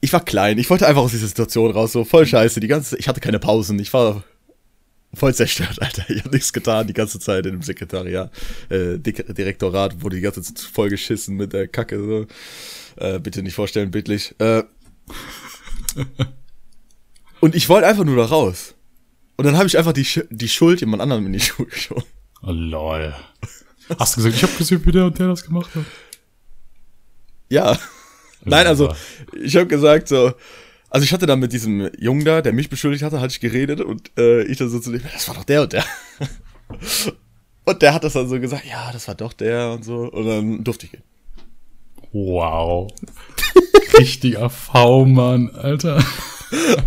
[0.00, 2.98] ich war klein, ich wollte einfach aus dieser Situation raus, so voll scheiße, die ganze,
[2.98, 4.24] ich hatte keine Pausen, ich war
[5.14, 8.32] voll zerstört, Alter, ich habe nichts getan, die ganze Zeit in dem Sekretariat,
[8.70, 12.26] äh, Direktorat wurde die ganze Zeit voll geschissen mit der Kacke, so,
[13.00, 14.62] äh, bitte nicht vorstellen, bildlich, äh,
[17.40, 18.74] und ich wollte einfach nur da raus.
[19.36, 22.04] Und dann habe ich einfach die, Sch die Schuld jemand anderem in die Schuhe geschoben.
[22.42, 23.14] Oh, lol.
[23.98, 25.84] Hast du gesagt, ich habe gesehen, wie der und der das gemacht hat?
[27.48, 27.78] Ja.
[28.44, 28.94] Nein, also,
[29.40, 30.32] ich habe gesagt so,
[30.90, 33.80] also ich hatte dann mit diesem Jungen da, der mich beschuldigt hatte, hatte ich geredet
[33.80, 35.84] und äh, ich dann so zu dem, das war doch der und der.
[37.64, 40.10] Und der hat das dann so gesagt, ja, das war doch der und so.
[40.10, 41.02] Und dann durfte ich gehen.
[42.12, 42.90] Wow.
[43.98, 46.02] Richtiger V-Mann, Alter.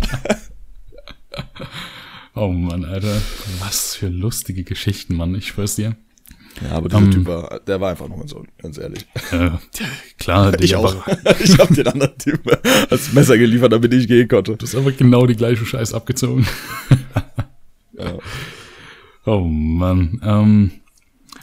[2.34, 3.20] oh Mann, Alter.
[3.60, 5.34] Was für lustige Geschichten, Mann.
[5.34, 5.96] Ich schwör's dir.
[6.62, 7.10] Ja, aber dieser Ähm.
[7.10, 9.06] Typ war, der war einfach nur so, ganz ehrlich.
[9.30, 9.50] Äh,
[10.18, 11.06] klar, Ich auch.
[11.40, 12.40] ich habe den anderen Typ
[12.90, 14.56] als Messer geliefert, damit ich gehen konnte.
[14.56, 16.46] du hast einfach genau die gleiche Scheiß abgezogen.
[17.92, 18.18] Ja.
[19.24, 20.20] Oh Mann.
[20.24, 20.70] Ähm,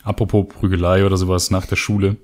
[0.04, 2.18] apropos Prügelei oder sowas nach der Schule.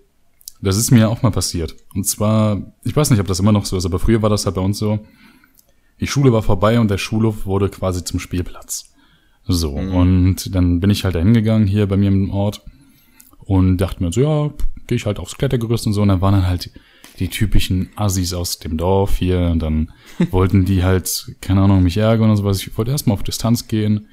[0.62, 1.76] Das ist mir auch mal passiert.
[1.94, 4.46] Und zwar, ich weiß nicht, ob das immer noch so ist, aber früher war das
[4.46, 5.00] halt bei uns so.
[6.00, 8.94] Die Schule war vorbei und der Schulhof wurde quasi zum Spielplatz.
[9.48, 12.62] So, und dann bin ich halt da hingegangen hier bei mir im Ort
[13.39, 14.54] und dachte mir so, ja,
[14.88, 16.02] gehe ich halt aufs Klettergerüst und so.
[16.02, 16.72] Und dann waren dann halt
[17.20, 19.91] die typischen Assis aus dem Dorf hier und dann
[20.32, 22.60] wollten die halt, keine Ahnung, mich ärgern oder sowas.
[22.60, 24.08] Ich wollte erstmal auf Distanz gehen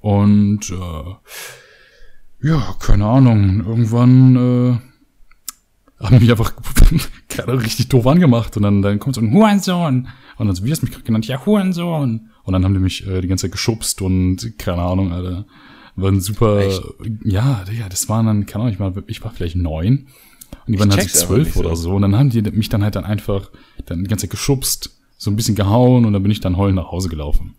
[0.00, 4.91] und äh, ja, keine Ahnung, irgendwann äh,
[6.02, 6.52] haben mich einfach
[7.42, 10.70] Ahnung, richtig doof angemacht und dann, dann kommt so ein Hurensohn und dann so, wie
[10.70, 11.26] hast du mich gerade genannt?
[11.26, 12.28] Ja, Hurensohn.
[12.44, 15.46] Und dann haben die mich äh, die ganze Zeit geschubst und keine Ahnung, Alter.
[15.94, 16.82] Waren super, Echt?
[17.22, 20.06] ja, Digga, das waren dann, keine Ahnung, ich war, ich war vielleicht neun
[20.66, 21.90] und die waren halt einfach zwölf oder so.
[21.90, 23.50] so und dann haben die mich dann halt dann einfach
[23.84, 26.76] dann die ganze Zeit geschubst, so ein bisschen gehauen und dann bin ich dann heulend
[26.76, 27.54] nach Hause gelaufen.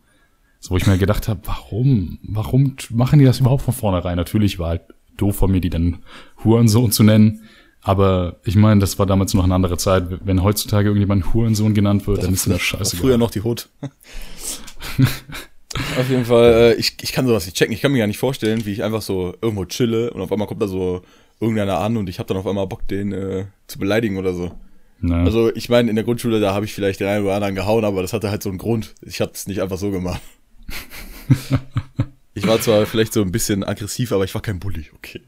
[0.60, 4.16] So, wo ich mir gedacht habe, warum, warum machen die das überhaupt von vornherein?
[4.16, 4.82] Natürlich war halt
[5.18, 6.00] doof von mir, die dann
[6.44, 7.42] Hurensohn zu nennen,
[7.84, 10.06] Aber ich meine, das war damals noch eine andere Zeit.
[10.26, 12.96] Wenn heutzutage irgendjemand Hurensohn genannt wird, dann ist das scheiße.
[12.96, 13.67] Früher noch die Hut.
[15.00, 17.74] auf jeden Fall, äh, ich, ich kann sowas nicht checken.
[17.74, 20.48] Ich kann mir gar nicht vorstellen, wie ich einfach so irgendwo chille und auf einmal
[20.48, 21.02] kommt da so
[21.41, 24.54] irgendeiner an und ich habe dann auf einmal Bock, den äh, zu beleidigen oder so.
[25.02, 25.15] Ne?
[25.17, 27.84] Also ich meine, in der Grundschule, da habe ich vielleicht den einen oder anderen gehauen,
[27.84, 28.96] aber das hatte halt so einen Grund.
[29.02, 30.22] Ich habe es nicht einfach so gemacht.
[32.34, 35.19] ich war zwar vielleicht so ein bisschen aggressiv, aber ich war kein Bully, okay.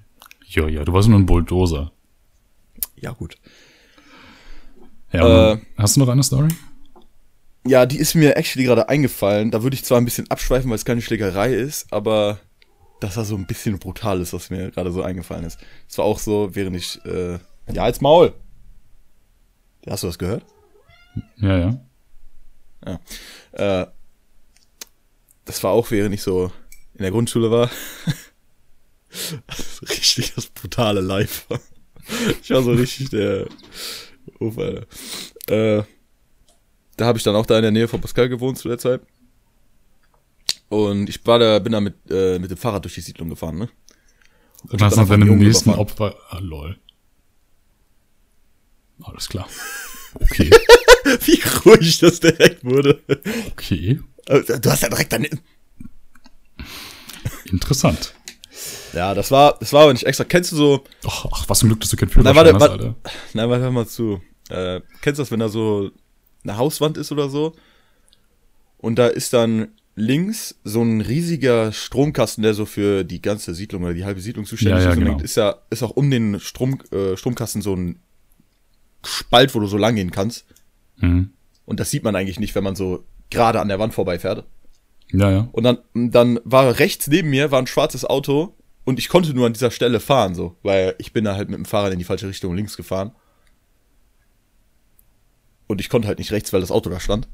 [0.45, 1.91] ja, ja, du warst nur ein Bulldozer.
[2.95, 3.37] Ja, gut.
[5.11, 6.49] Ja, Äh, hast du noch eine Story?
[7.67, 9.51] Ja, die ist mir actually gerade eingefallen.
[9.51, 12.39] Da würde ich zwar ein bisschen abschweifen, weil es keine Schlägerei ist, aber
[12.99, 15.59] das war so ein bisschen brutal ist, was mir gerade so eingefallen ist.
[15.87, 17.39] Es war auch so, während ich, äh,
[17.71, 18.33] ja, als Maul.
[19.87, 20.45] Hast du das gehört?
[21.37, 21.79] Ja,
[22.85, 22.99] ja.
[23.51, 23.87] Äh,
[25.45, 26.51] das war auch, während ich so
[26.93, 27.69] in der Grundschule war.
[29.81, 31.47] richtig das brutale Live.
[32.41, 33.47] Ich war so richtig der
[34.39, 34.85] Uff, Alter.
[35.47, 35.83] Äh,
[36.97, 39.01] da habe ich dann auch da in der Nähe von Pascal gewohnt zu der Zeit.
[40.69, 43.57] Und ich war da, bin da mit, äh, mit dem Fahrrad durch die Siedlung gefahren,
[43.57, 43.69] ne?
[44.69, 45.69] Und dann noch deinem Jungen nächsten.
[45.69, 46.15] Opfer.
[46.29, 46.77] Ah, lol.
[49.03, 49.47] Alles klar.
[50.17, 50.49] Okay,
[51.25, 53.03] Wie ruhig das direkt wurde.
[53.51, 53.99] okay.
[54.25, 55.27] Du hast ja direkt dann.
[57.51, 58.15] Interessant.
[58.93, 60.23] Ja, das war, das war aber nicht extra.
[60.23, 62.73] Kennst du so, Ach, ach was ein Glück, dass du kein Führerschein warte, hast, warte.
[62.73, 62.95] Alter.
[63.33, 64.21] Na, warte mal zu.
[64.49, 65.91] Äh, kennst du das, wenn da so
[66.43, 67.53] eine Hauswand ist oder so?
[68.77, 73.83] Und da ist dann links so ein riesiger Stromkasten, der so für die ganze Siedlung
[73.83, 74.97] oder die halbe Siedlung zuständig Ja, ja, ist.
[74.97, 75.19] Und genau.
[75.19, 77.99] ist ja, ist auch um den Strom, äh, Stromkasten so ein
[79.03, 80.45] Spalt, wo du so lang gehen kannst.
[80.97, 81.31] Mhm.
[81.65, 84.45] Und das sieht man eigentlich nicht, wenn man so gerade an der Wand vorbeifährt.
[85.11, 85.49] Ja, ja.
[85.51, 89.47] Und dann, dann war rechts neben mir war ein schwarzes Auto und ich konnte nur
[89.47, 92.05] an dieser Stelle fahren, so, weil ich bin da halt mit dem Fahrrad in die
[92.05, 93.11] falsche Richtung links gefahren.
[95.67, 97.27] Und ich konnte halt nicht rechts, weil das Auto da stand.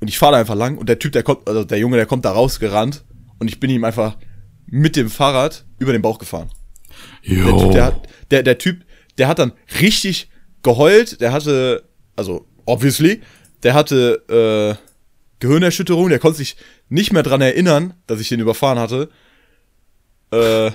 [0.00, 2.06] Und ich fahre da einfach lang und der Typ, der kommt, also der Junge, der
[2.06, 3.04] kommt da rausgerannt
[3.38, 4.16] und ich bin ihm einfach
[4.66, 6.50] mit dem Fahrrad über den Bauch gefahren.
[7.26, 7.60] Der Jo.
[7.60, 8.84] Typ, der, hat, der, der Typ,
[9.18, 10.28] der hat dann richtig
[10.62, 11.20] geheult.
[11.20, 13.20] Der hatte, also obviously,
[13.62, 14.93] der hatte äh,
[15.44, 16.08] Gehirnerschütterung.
[16.08, 16.56] Der konnte sich
[16.88, 19.10] nicht mehr dran erinnern, dass ich den überfahren hatte.
[20.32, 20.70] Äh,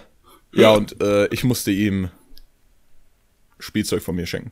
[0.54, 2.10] ja, und äh, ich musste ihm
[3.60, 4.52] Spielzeug von mir schenken.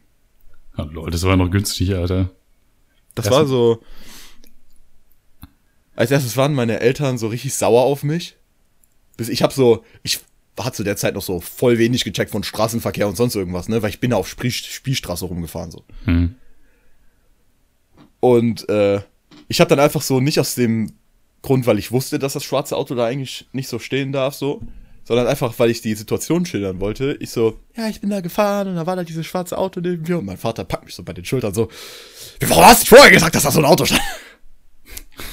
[0.76, 2.30] Ah, lol, das war noch günstig, Alter.
[3.16, 3.82] Das Das- war so.
[5.96, 8.36] Als erstes waren meine Eltern so richtig sauer auf mich.
[9.18, 10.20] Bis ich hab so, ich
[10.56, 13.82] war zu der Zeit noch so voll wenig gecheckt von Straßenverkehr und sonst irgendwas, ne,
[13.82, 15.84] weil ich bin da auf Spiel, Spielstraße rumgefahren so.
[16.06, 16.36] Hm.
[18.20, 19.02] Und äh,
[19.48, 20.94] ich habe dann einfach so nicht aus dem
[21.42, 24.62] Grund, weil ich wusste, dass das schwarze Auto da eigentlich nicht so stehen darf, so,
[25.04, 27.16] sondern einfach, weil ich die Situation schildern wollte.
[27.22, 30.04] Ich so, ja, ich bin da gefahren und da war da dieses schwarze Auto neben
[30.04, 31.70] mir und mein Vater packt mich so bei den Schultern so,
[32.42, 34.02] warum hast du vorher gesagt, dass da so ein Auto stand?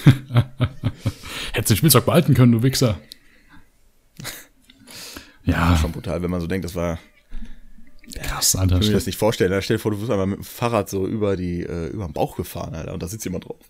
[1.53, 3.01] Hättest den Spielzeug behalten können, du Wichser.
[5.47, 6.99] Ja, Schon brutal, wenn man so denkt, das war,
[8.15, 8.77] krass, Alter.
[8.77, 9.51] ich kann mir das nicht vorstellen.
[9.51, 12.07] Da stell dir vor, du wirst einmal mit dem Fahrrad so über die, äh, über
[12.07, 13.61] den Bauch gefahren, Alter, und da sitzt jemand drauf.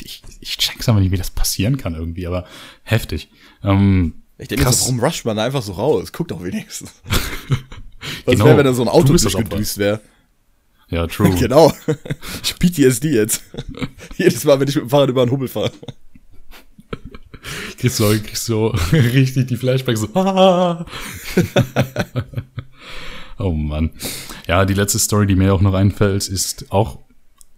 [0.00, 2.46] Ich, ich check's aber nicht, wie das passieren kann irgendwie, aber
[2.82, 3.28] heftig.
[3.62, 4.80] Ähm, Ich denke Krass.
[4.82, 6.12] warum rusht man da einfach so raus?
[6.12, 6.92] Guckt doch wenigstens.
[8.24, 8.46] Was Genau.
[8.46, 10.00] wäre, wenn da so ein Auto Du durchgedüst wäre?
[10.88, 11.34] ja, true.
[11.38, 11.72] Genau.
[12.42, 13.42] Ich PTSD jetzt.
[14.16, 15.70] Jedes Mal, wenn ich mit dem Fahrrad über einen Hubbel fahre.
[17.78, 20.08] Kriegst so, kriegst so richtig die Flashbacks so.
[23.38, 23.90] Oh Mann.
[24.46, 26.98] Ja, die letzte Story, die mir auch noch einfällt, ist auch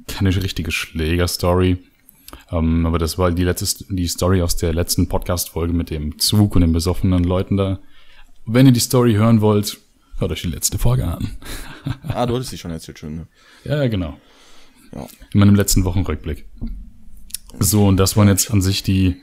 [0.07, 1.79] keine richtige Schlägerstory.
[2.55, 6.55] Ähm, aber das war die letzte, die Story aus der letzten Podcast-Folge mit dem Zug
[6.55, 7.81] und den besoffenen Leuten da.
[8.47, 9.79] Wenn ihr die Story hören wollt,
[10.19, 11.37] hört euch die letzte Folge an.
[12.09, 13.27] Ah, du hattest die schon erzählt schon, ne?
[13.64, 14.17] Ja, genau.
[14.95, 15.07] Ja.
[15.33, 16.47] In meinem letzten Wochenrückblick.
[17.59, 19.17] So, und das waren jetzt an sich die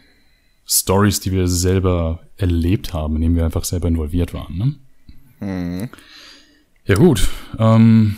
[0.67, 4.58] Stories, die wir selber erlebt haben, in denen wir einfach selber involviert waren.
[4.58, 4.76] Ne?
[5.39, 5.89] Mhm.
[6.86, 8.17] Ja gut, ähm,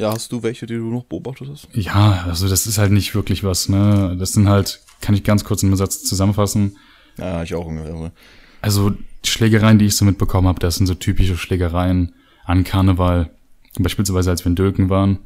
[0.00, 1.68] Ja, hast du welche, die du noch beobachtet hast?
[1.74, 3.68] ja, also das ist halt nicht wirklich was.
[3.68, 6.78] Ne, das sind halt, kann ich ganz kurz in einem Satz zusammenfassen.
[7.18, 8.10] Ja, ich auch ungefähr.
[8.62, 12.14] Also die Schlägereien, die ich so mitbekommen habe, das sind so typische Schlägereien
[12.46, 13.30] an Karneval.
[13.78, 15.18] Beispielsweise als wir in Dülken waren,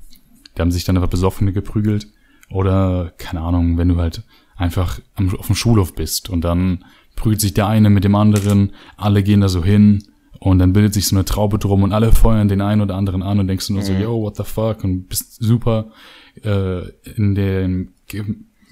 [0.56, 2.08] da haben sich dann einfach Besoffene geprügelt.
[2.50, 4.24] Oder, keine Ahnung, wenn du halt
[4.56, 6.84] einfach am, auf dem Schulhof bist und dann
[7.14, 10.02] prügelt sich der eine mit dem anderen, alle gehen da so hin
[10.44, 13.22] und dann bildet sich so eine Traube drum und alle feuern den einen oder anderen
[13.22, 15.90] an und denkst du nur so, yo, what the fuck und bist super
[16.42, 18.24] äh, in den Ge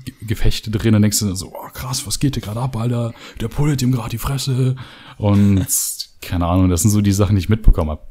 [0.05, 3.15] Ge Gefechte drin und denkst du so, oh, krass, was geht hier gerade ab, Alter?
[3.41, 4.77] Der pullt ihm gerade die Fresse
[5.17, 5.67] und
[6.21, 8.07] keine Ahnung, das sind so die Sachen, die ich mitbekommen hab.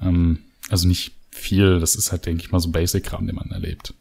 [0.00, 0.38] Ähm,
[0.70, 3.92] also nicht viel, das ist halt, denke ich mal, so Basic-Kram, den man erlebt.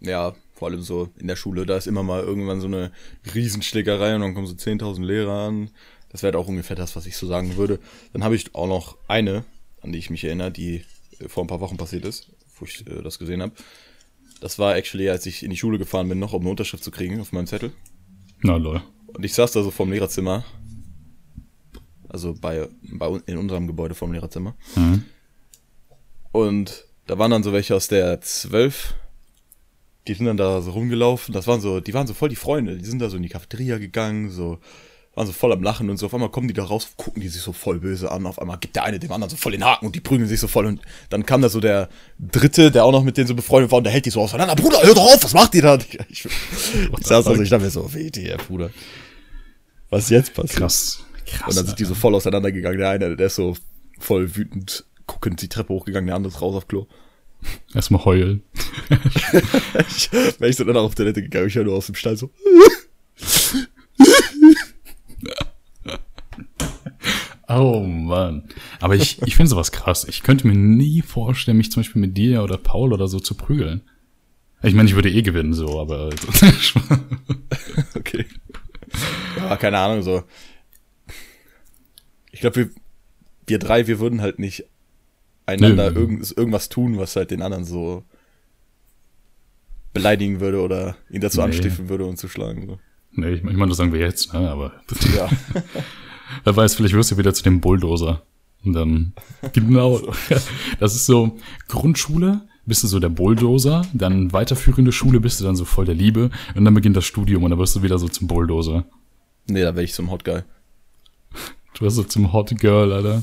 [0.00, 2.90] Ja, vor allem so in der Schule, da ist immer mal irgendwann so eine
[3.32, 5.70] Riesenschlägerei und dann kommen so 10.000 Lehrer an.
[6.10, 7.78] Das wäre auch ungefähr das, was ich so sagen würde.
[8.12, 9.44] Dann habe ich auch noch eine,
[9.82, 10.84] an die ich mich erinnere, die
[11.20, 13.52] äh, vor ein paar Wochen passiert ist, wo ich äh, das gesehen habe.
[14.40, 16.90] Das war actually, als ich in die Schule gefahren bin, noch um eine Unterschrift zu
[16.90, 17.72] kriegen auf meinem Zettel.
[18.42, 18.82] Na lol.
[19.08, 20.44] Und ich saß da so vorm Lehrerzimmer.
[22.08, 24.54] Also bei, bei in unserem Gebäude vorm Lehrerzimmer.
[24.76, 25.04] Mhm.
[26.32, 28.94] Und da waren dann so welche aus der 12,
[30.06, 31.34] die sind dann da so rumgelaufen.
[31.34, 32.78] Das waren so, die waren so voll die Freunde.
[32.78, 34.58] Die sind da so in die Cafeteria gegangen, so,
[35.18, 36.06] waren so voll am Lachen und so.
[36.06, 38.24] Auf einmal kommen die da raus, gucken die sich so voll böse an.
[38.24, 40.40] Auf einmal gibt der eine dem anderen so voll den Haken und die prügeln sich
[40.40, 40.66] so voll.
[40.66, 43.78] Und dann kam da so der Dritte, der auch noch mit denen so befreundet war
[43.78, 44.54] und der hält die so auseinander.
[44.54, 45.78] Bruder, hör doch auf, was macht ihr da?
[46.08, 46.30] Ich, ich,
[46.98, 48.70] ich saß also, ich dachte mir so, die, Bruder.
[49.90, 50.58] Was jetzt passiert?
[50.58, 51.00] Krass.
[51.26, 51.48] Krass.
[51.48, 52.78] Und dann sind die so voll auseinandergegangen.
[52.78, 53.56] Der eine, der ist so
[53.98, 56.86] voll wütend guckend die Treppe hochgegangen, der andere ist raus auf Klo.
[57.74, 58.42] Erstmal heulen.
[59.96, 62.30] Ich, wenn ich so dann auf Toilette gegangen, ich höre nur aus dem Stall so.
[67.48, 68.44] Oh Mann.
[68.80, 70.04] Aber ich, ich finde sowas krass.
[70.08, 73.34] Ich könnte mir nie vorstellen, mich zum Beispiel mit dir oder Paul oder so zu
[73.34, 73.82] prügeln.
[74.62, 76.10] Ich meine, ich würde eh gewinnen, so, aber.
[77.94, 78.26] Okay.
[79.36, 80.24] Ja, keine Ahnung, so.
[82.32, 82.70] Ich glaube, wir,
[83.46, 84.64] wir drei, wir würden halt nicht
[85.46, 86.00] einander Nö.
[86.00, 88.04] irgend, irgendwas tun, was halt den anderen so
[89.92, 91.44] beleidigen würde oder ihn dazu Nee.
[91.44, 92.66] anstiften würde, uns zu schlagen.
[92.66, 92.78] So.
[93.12, 94.50] nee, ich, ich meine, das sagen wir jetzt, ne?
[94.50, 94.72] aber
[95.16, 95.28] Ja.
[96.44, 98.22] wer weiß, vielleicht wirst du wieder zu dem Bulldozer.
[98.64, 99.12] Und dann,
[99.52, 100.00] genau,
[100.80, 101.36] das ist so,
[101.68, 105.94] Grundschule bist du so der Bulldozer, dann weiterführende Schule bist du dann so voll der
[105.94, 108.84] Liebe und dann beginnt das Studium und dann wirst du wieder so zum Bulldozer.
[109.46, 110.42] nee, da wäre ich zum Hot Guy.
[111.74, 113.22] Du wirst so zum Hot Girl, Alter.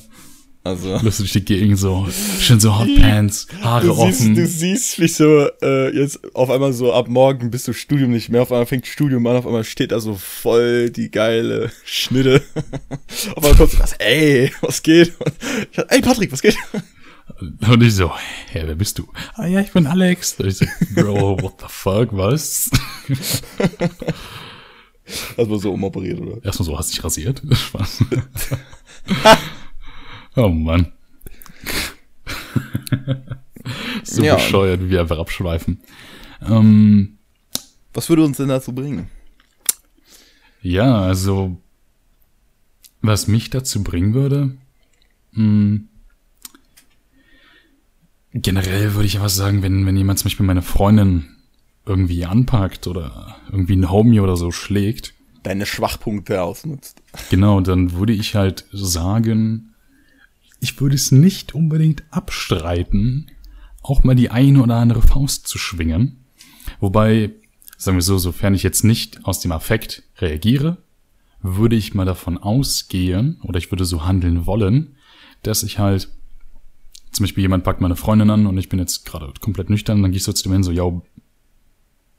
[0.66, 0.98] Also.
[1.04, 2.08] Lässt du durch die Gegend so,
[2.40, 4.36] schön so Hotpants, Haare Du siehst, offen.
[4.36, 8.30] du siehst mich so, äh, jetzt auf einmal so ab morgen bist du Studium nicht
[8.30, 12.42] mehr, auf einmal fängt Studium an, auf einmal steht da so voll die geile Schnitte.
[13.36, 15.14] auf einmal kommt so das, ey, was geht?
[15.72, 16.58] Ich ey Patrick, was geht?
[17.40, 18.12] Und ich so,
[18.52, 19.08] hä, wer bist du?
[19.36, 20.36] Ah ja, ich bin Alex.
[20.40, 22.72] Und ich so, Bro, what the fuck, was?
[25.38, 26.44] Erstmal so umoperiert, oder?
[26.44, 27.44] Erstmal so, hast dich rasiert?
[27.52, 28.04] Spaß.
[30.36, 30.92] Oh Mann.
[34.04, 34.36] so Ja.
[34.36, 35.82] bescheuert, wie wir einfach abschweifen.
[36.48, 37.18] Ähm,
[37.94, 39.10] Was würde uns denn dazu bringen?
[40.62, 41.58] ja, also,
[43.02, 44.58] was mich dazu bringen würde,
[45.34, 45.82] mh,
[48.34, 51.36] generell würde ich einfach sagen, wenn, wenn jemand zum Beispiel meine Freundin
[51.86, 57.04] irgendwie anpackt oder irgendwie ein Homie oder so schlägt, Deine Schwachpunkte ausnutzt.
[57.30, 59.75] Genau, dann würde ich halt sagen,
[60.60, 63.32] ich würde es nicht unbedingt abstreiten,
[63.82, 66.26] auch mal die eine oder andere Faust zu schwingen.
[66.80, 67.32] Wobei,
[67.78, 70.78] sagen wir so, sofern ich jetzt nicht aus dem Affekt reagiere,
[71.42, 74.96] würde ich mal davon ausgehen, oder ich würde so handeln wollen,
[75.44, 76.10] dass ich halt,
[77.12, 80.12] zum Beispiel jemand packt meine Freundin an und ich bin jetzt gerade komplett nüchtern, dann
[80.12, 80.84] gehe ich so zu dem hin, so, ja,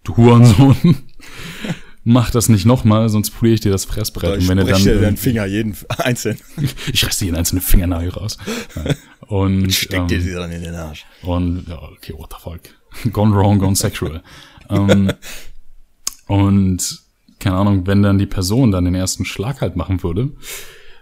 [0.04, 0.76] du Hurensohn,
[2.06, 4.38] mach das nicht nochmal, sonst poliere ich dir das Fressbrett.
[4.38, 6.38] Und wenn er dann dir deinen Finger jeden einzeln.
[6.92, 8.38] ich reiß dir jeden einzelnen Fingernagel raus.
[8.76, 8.94] Ja.
[9.26, 11.04] Und, Steck dir ähm, sie dann in den Arsch.
[11.24, 12.60] und ja, okay, what the fuck.
[13.12, 14.22] Gone wrong, gone sexual.
[14.70, 15.10] ähm,
[16.28, 17.00] und
[17.40, 20.30] keine Ahnung, wenn dann die Person dann den ersten Schlag halt machen würde,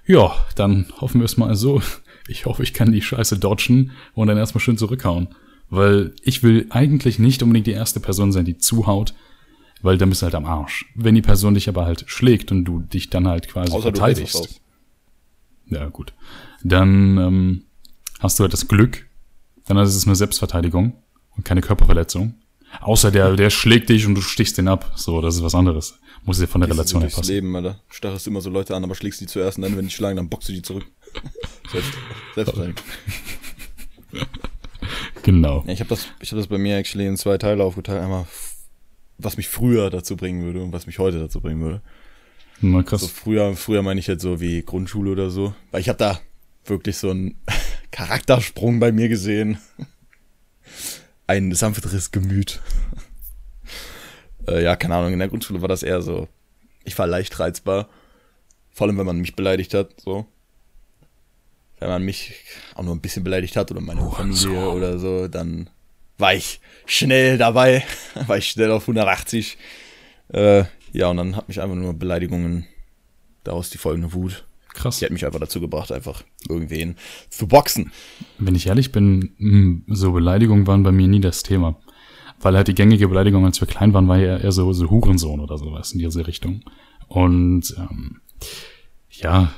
[0.07, 1.83] ja, dann hoffen wir es mal so.
[2.27, 5.29] Ich hoffe, ich kann die Scheiße dodgen und dann erstmal schön zurückhauen.
[5.69, 9.13] Weil ich will eigentlich nicht unbedingt die erste Person sein, die zuhaut,
[9.85, 10.87] weil dann bist du halt am Arsch.
[10.95, 14.61] Wenn die Person dich aber halt schlägt und du dich dann halt quasi Außer verteidigst.
[15.67, 16.15] Ja, gut.
[16.63, 17.63] Dann ähm,
[18.21, 19.07] hast du halt das Glück,
[19.67, 20.95] dann ist es eine Selbstverteidigung
[21.37, 22.35] und keine Körperverletzung.
[22.81, 24.93] Außer der, der schlägt dich und du stichst den ab.
[24.97, 25.99] So, das ist was anderes.
[26.25, 27.31] Muss dir von der Relation her passen.
[27.31, 27.81] Leben, Alter.
[27.89, 30.29] Starrest immer so Leute an, aber schlägst die zuerst und dann, wenn die schlagen, dann
[30.29, 30.87] boxst du die zurück.
[31.71, 31.93] Selbst,
[32.35, 32.85] Selbstverteidigung.
[35.23, 35.65] Genau.
[35.67, 38.03] Ja, ich habe das, ich habe das bei mir actually in zwei Teile aufgeteilt.
[38.03, 38.27] Einmal,
[39.19, 41.83] was mich früher dazu bringen würde und was mich heute dazu bringen würde.
[42.61, 43.07] Na So krass.
[43.07, 45.55] früher, früher meine ich jetzt so wie Grundschule oder so.
[45.71, 46.21] Weil ich habe da
[46.65, 47.37] wirklich so einen
[47.91, 49.59] Charaktersprung bei mir gesehen.
[51.27, 52.61] Ein sanfteres Gemüt.
[54.49, 56.29] äh, ja, keine Ahnung, in der Grundschule war das eher so.
[56.85, 57.89] Ich war leicht reizbar.
[58.71, 60.27] Vor allem, wenn man mich beleidigt hat, so.
[61.81, 62.35] Wenn man mich
[62.75, 65.71] auch nur ein bisschen beleidigt hat oder meine Familie oder so, dann
[66.19, 67.85] war ich schnell dabei.
[68.27, 69.59] war ich schnell auf 180.
[70.33, 72.67] Äh, ja, und dann hat mich einfach nur Beleidigungen,
[73.43, 74.45] daraus die folgende Wut
[74.75, 74.99] Krass.
[74.99, 76.97] Die hat mich einfach dazu gebracht, einfach irgendwen
[77.31, 77.93] zu boxen.
[78.39, 81.77] Wenn ich ehrlich bin, so Beleidigungen waren bei mir nie das Thema.
[82.41, 85.41] Weil halt die gängige Beleidigung, als wir klein waren, war ja eher so, so Hurensohn
[85.41, 86.63] oder sowas in diese Richtung.
[87.07, 88.21] Und ähm,
[89.11, 89.53] ja,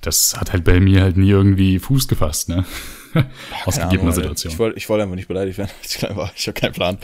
[0.00, 2.64] das hat halt bei mir halt nie irgendwie Fuß gefasst, ne?
[3.64, 4.12] Aus gegebener.
[4.12, 4.52] Situation.
[4.52, 6.32] Ich wollte ich wollte einfach nicht beleidigt werden, als ich klein war.
[6.36, 6.98] Ich habe keinen Plan.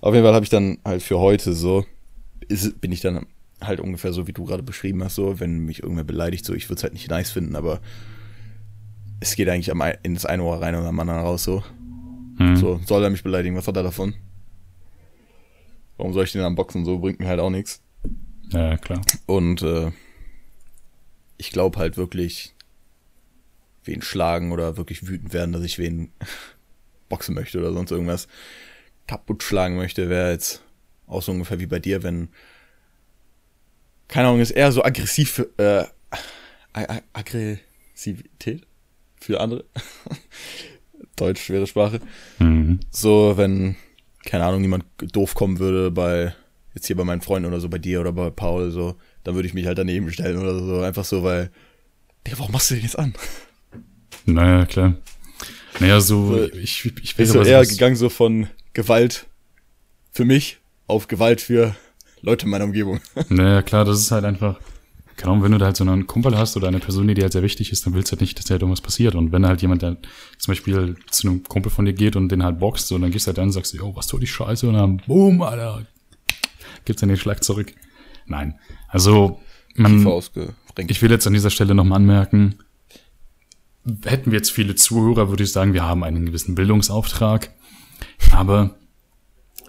[0.00, 1.84] Auf jeden Fall habe ich dann halt für heute so,
[2.48, 3.26] ist, bin ich dann
[3.60, 6.68] halt ungefähr so, wie du gerade beschrieben hast, so, wenn mich irgendwer beleidigt, so, ich
[6.68, 7.80] würde es halt nicht nice finden, aber
[9.20, 11.62] es geht eigentlich am, in das eine Ohr rein und am anderen raus, so.
[12.36, 12.56] Hm.
[12.56, 14.14] So, soll er mich beleidigen, was hat er davon?
[15.96, 16.84] Warum soll ich den dann boxen?
[16.84, 17.80] So bringt mir halt auch nichts.
[18.50, 19.00] Ja, klar.
[19.24, 19.90] Und äh,
[21.38, 22.54] ich glaube halt wirklich,
[23.86, 26.12] wen schlagen oder wirklich wütend werden, dass ich wen
[27.08, 28.28] boxen möchte oder sonst irgendwas
[29.06, 30.62] kaputt schlagen möchte, wäre jetzt
[31.06, 32.28] auch so ungefähr wie bei dir, wenn
[34.08, 35.84] keine Ahnung, ist eher so aggressiv für, äh,
[37.12, 38.66] Aggressivität
[39.20, 39.64] für andere.
[41.16, 42.00] Deutsch, schwere Sprache.
[42.38, 42.80] Mhm.
[42.90, 43.76] So, wenn,
[44.24, 46.34] keine Ahnung, jemand doof kommen würde bei,
[46.74, 49.48] jetzt hier bei meinen Freunden oder so, bei dir oder bei Paul, so, dann würde
[49.48, 51.50] ich mich halt daneben stellen oder so, einfach so, weil,
[52.26, 53.14] Digga, warum machst du den jetzt an?
[54.26, 54.94] Naja, klar.
[55.80, 59.26] Naja, so, So, ich, ich du aber eher gegangen so von Gewalt
[60.12, 61.74] für mich auf Gewalt für
[62.22, 63.00] Leute in meiner Umgebung.
[63.28, 64.58] Naja, klar, das ist halt einfach,
[65.16, 67.22] keine Ahnung, wenn du da halt so einen Kumpel hast oder eine Person, die dir
[67.22, 69.14] halt sehr wichtig ist, dann willst du halt nicht, dass dir halt irgendwas passiert.
[69.14, 69.98] Und wenn halt jemand dann
[70.38, 73.26] zum Beispiel zu einem Kumpel von dir geht und den halt boxt, so, dann gehst
[73.26, 74.66] du halt dann und sagst, yo, was tut die Scheiße?
[74.68, 75.86] Und dann, boom, Alter,
[76.84, 77.72] gibt's dann den Schlag zurück.
[78.26, 78.58] Nein.
[78.88, 79.40] Also,
[79.74, 80.06] man,
[80.88, 82.56] ich will jetzt an dieser Stelle nochmal anmerken,
[84.04, 87.52] hätten wir jetzt viele Zuhörer, würde ich sagen, wir haben einen gewissen Bildungsauftrag.
[88.32, 88.76] Aber,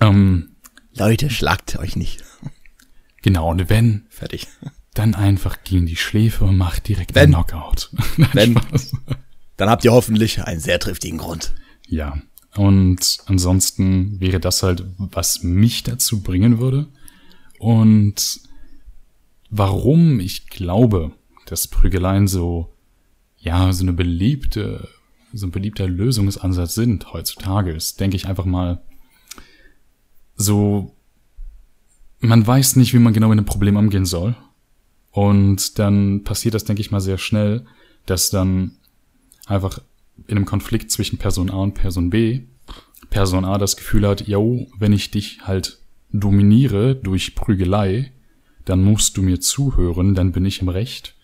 [0.01, 0.55] ähm,
[0.93, 2.23] Leute, schlagt euch nicht.
[3.21, 4.47] genau, und wenn, Fertig.
[4.93, 7.35] dann einfach gegen die Schläfe und macht direkt Wenn.
[7.35, 7.91] einen Knockout.
[8.17, 8.57] Nein, Wenn.
[8.57, 8.91] Spaß.
[9.57, 11.53] Dann habt ihr hoffentlich einen sehr triftigen Grund.
[11.87, 12.21] Ja.
[12.55, 16.87] Und ansonsten wäre das halt, was mich dazu bringen würde.
[17.59, 18.39] Und
[19.49, 21.11] warum ich glaube,
[21.45, 22.73] dass Prügeleien so,
[23.37, 24.87] ja, so eine beliebte,
[25.33, 28.81] so ein beliebter Lösungsansatz sind heutzutage, ist, denke ich einfach mal,
[30.35, 30.95] so,
[32.19, 34.35] man weiß nicht, wie man genau mit einem Problem umgehen soll.
[35.11, 37.65] Und dann passiert das, denke ich mal, sehr schnell,
[38.05, 38.71] dass dann
[39.45, 39.79] einfach
[40.27, 42.43] in einem Konflikt zwischen Person A und Person B
[43.09, 45.79] Person A das Gefühl hat, yo, wenn ich dich halt
[46.11, 48.11] dominiere durch Prügelei,
[48.65, 51.15] dann musst du mir zuhören, dann bin ich im Recht.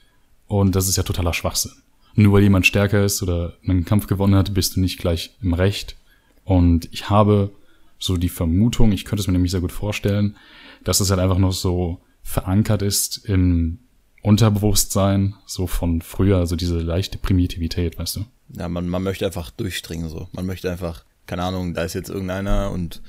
[0.47, 1.73] Und das ist ja totaler Schwachsinn.
[2.15, 5.53] Nur weil jemand stärker ist oder einen Kampf gewonnen hat, bist du nicht gleich im
[5.53, 5.95] Recht.
[6.43, 7.51] Und ich habe
[7.97, 10.35] so die Vermutung, ich könnte es mir nämlich sehr gut vorstellen,
[10.83, 13.79] dass es halt einfach noch so verankert ist im
[14.21, 18.25] Unterbewusstsein, so von früher, also diese leichte Primitivität, weißt du?
[18.57, 20.27] Ja, man, man möchte einfach durchdringen so.
[20.31, 23.01] Man möchte einfach, keine Ahnung, da ist jetzt irgendeiner und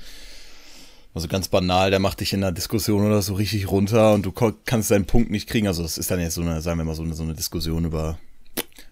[1.13, 4.33] also ganz banal, der macht dich in einer Diskussion oder so richtig runter und du
[4.33, 5.67] kannst deinen Punkt nicht kriegen.
[5.67, 7.85] Also das ist dann jetzt so eine, sagen wir mal, so eine, so eine Diskussion
[7.85, 8.17] über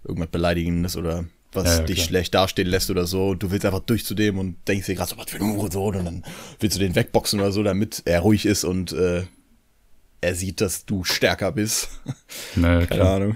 [0.03, 2.07] irgendwas Beleidigendes oder was Ja, ja, dich klar.
[2.07, 3.29] schlecht dastehen lässt oder so.
[3.29, 5.53] Und du willst einfach durch zu dem und denkst dir gerade so, was für ein
[5.55, 6.23] Hurensohn und dann
[6.59, 9.23] willst du den wegboxen oder so, damit er ruhig ist und äh,
[10.21, 11.89] er sieht, dass du stärker bist.
[12.55, 13.15] Naja, Keine klar.
[13.17, 13.35] Ahnung.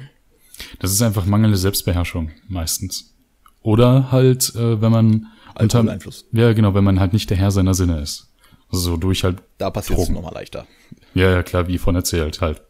[0.80, 3.14] Das ist einfach mangelnde Selbstbeherrschung meistens.
[3.62, 5.28] Oder halt, äh, wenn man
[5.60, 6.26] unter, Alkoholeinfluss.
[6.32, 8.30] ja genau, wenn man halt nicht der Herr seiner Sinne ist.
[8.72, 10.66] Also so durch halt, Da passiert es nochmal leichter.
[11.14, 12.62] ja, ja klar, wie von erzählt, halt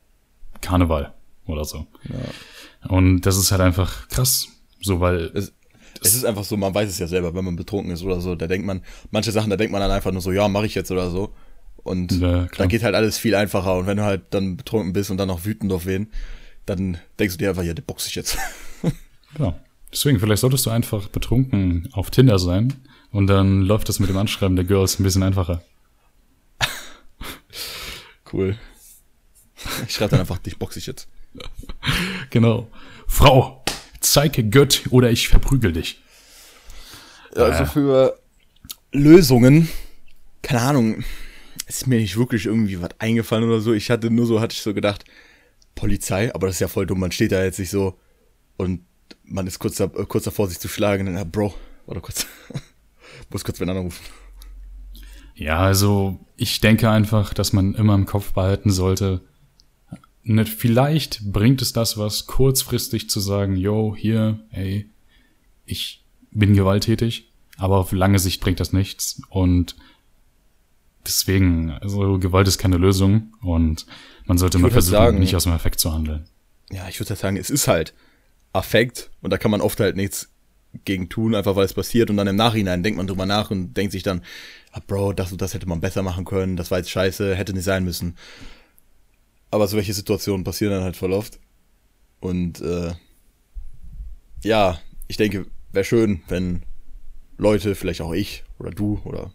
[0.62, 1.14] Karneval
[1.45, 1.88] oder so.
[2.88, 4.48] Und das ist halt einfach krass.
[4.82, 5.52] So, weil, Es,
[6.02, 8.36] es ist einfach so, man weiß es ja selber, wenn man betrunken ist oder so,
[8.36, 10.76] da denkt man, manche Sachen, da denkt man dann einfach nur so, ja, mache ich
[10.76, 11.34] jetzt oder so.
[11.78, 13.76] Und Ja, dann geht halt alles viel einfacher.
[13.78, 16.08] Und wenn du halt dann betrunken bist und dann noch wütend auf wen,
[16.66, 18.38] dann denkst du dir einfach, ja, den box ich jetzt.
[19.40, 19.58] ja.
[19.92, 22.74] Deswegen, vielleicht solltest du einfach betrunken auf Tinder sein
[23.12, 25.64] und dann läuft das mit dem Anschreiben der Girls ein bisschen einfacher.
[28.34, 28.58] cool.
[29.88, 31.08] Ich schreibe dann einfach, dich box ich jetzt.
[32.30, 32.68] Genau.
[33.08, 33.64] Frau,
[34.00, 36.02] zeige Gött oder ich verprügel dich.
[37.36, 38.20] Ja, also für
[38.92, 39.70] Lösungen,
[40.42, 41.04] keine Ahnung,
[41.68, 43.74] ist mir nicht wirklich irgendwie was eingefallen oder so.
[43.74, 45.06] Ich hatte nur so, hatte ich so gedacht,
[45.76, 48.00] Polizei, aber das ist ja voll dumm, man steht da jetzt nicht so
[48.58, 48.82] und
[49.24, 51.54] man ist kurz, da, äh, kurz davor, sich zu schlagen dann, Bro,
[51.86, 52.26] warte kurz,
[53.30, 54.04] muss kurz wen anrufen.
[55.36, 59.22] Ja, also ich denke einfach, dass man immer im Kopf behalten sollte,
[60.30, 64.90] nicht, vielleicht bringt es das was, kurzfristig zu sagen, yo, hier, ey,
[65.66, 69.76] ich bin gewalttätig, aber auf lange Sicht bringt das nichts und
[71.06, 73.86] deswegen, also Gewalt ist keine Lösung und
[74.26, 76.26] man sollte würd halt versuchen, sagen- nicht aus dem Effekt zu handeln.
[76.72, 77.94] ja, ich würde sagen, es ist halt
[78.54, 80.30] Affekt und da kann man oft halt nichts
[80.84, 83.76] gegen tun, einfach weil es passiert und dann im Nachhinein denkt man drüber nach und
[83.76, 84.22] denkt sich dann,
[84.74, 87.54] ah, Bro, das und das hätte man besser machen können, das war jetzt scheiße, hätte
[87.54, 88.16] nicht sein müssen.
[89.52, 91.39] Aber solche Situationen passieren dann halt voll oft.
[92.20, 92.93] Und äh,
[94.43, 96.64] ja, ich denke, wäre schön, wenn
[97.38, 99.32] Leute, vielleicht auch ich oder du oder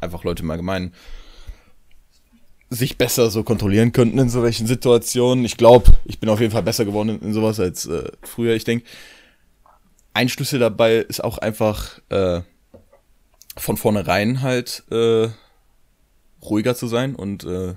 [0.00, 0.94] einfach Leute im Allgemeinen,
[2.70, 5.44] sich besser so kontrollieren könnten in solchen Situationen.
[5.44, 8.54] Ich glaube, ich bin auf jeden Fall besser geworden in, sowas als äh, früher.
[8.54, 8.86] Ich denke,
[10.12, 12.40] ein Schlüssel dabei ist auch einfach äh,
[13.56, 15.28] von vornherein halt äh,
[16.42, 17.74] ruhiger zu sein und äh,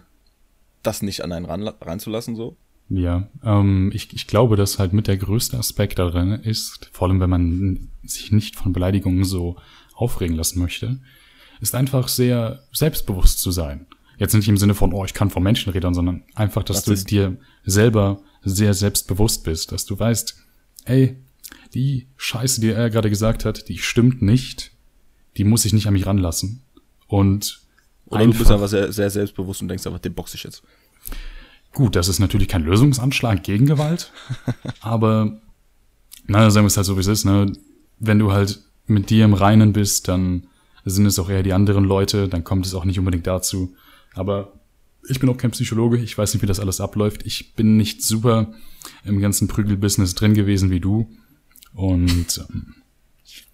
[0.88, 2.58] das nicht an einen ran, reinzulassen so.
[2.90, 7.20] Ja, ähm, ich, ich glaube, dass halt mit der größte Aspekt darin ist, vor allem
[7.20, 9.58] wenn man sich nicht von Beleidigungen so
[9.94, 11.00] aufregen lassen möchte,
[11.60, 13.88] ist einfach sehr selbstbewusst zu sein.
[14.18, 17.04] Jetzt nicht im Sinne von, oh, ich kann von Menschen reden, sondern einfach, dass Das
[17.04, 20.38] du dir selber sehr selbstbewusst bist, dass du weißt,
[20.86, 21.18] ey,
[21.74, 24.72] die Scheiße, die er gerade gesagt hat, die stimmt nicht,
[25.36, 26.64] die muss ich nicht an mich ranlassen.
[27.08, 27.67] Und
[28.08, 30.64] Oder du bist einfach sehr, sehr selbstbewusst und denkst einfach, den box ich jetzt.
[31.74, 34.12] Gut, das ist natürlich kein Lösungsanschlag gegen Gewalt,
[34.80, 35.40] aber
[36.26, 37.52] na, sagen wir es halt so, wie es ist, ne?
[38.00, 40.48] Wenn du halt mit dir im Reinen bist, dann
[40.86, 43.76] sind es auch eher die anderen Leute, dann kommt es auch nicht unbedingt dazu.
[44.14, 44.54] Aber
[45.10, 47.26] ich bin auch kein Psychologe, ich weiß nicht, wie das alles abläuft.
[47.26, 48.54] Ich bin nicht super
[49.04, 51.10] im ganzen Prügelbusiness drin gewesen wie du.
[51.74, 52.76] Und ähm,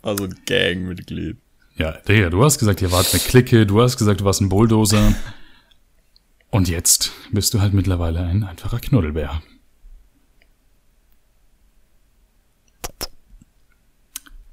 [0.02, 1.38] Also Gangmitglied.
[1.76, 4.50] Ja, Digga, du hast gesagt, ihr wart eine Clique, du hast gesagt, du warst ein
[4.50, 5.14] Bulldozer.
[6.52, 9.42] Und jetzt bist du halt mittlerweile ein einfacher Knuddelbär.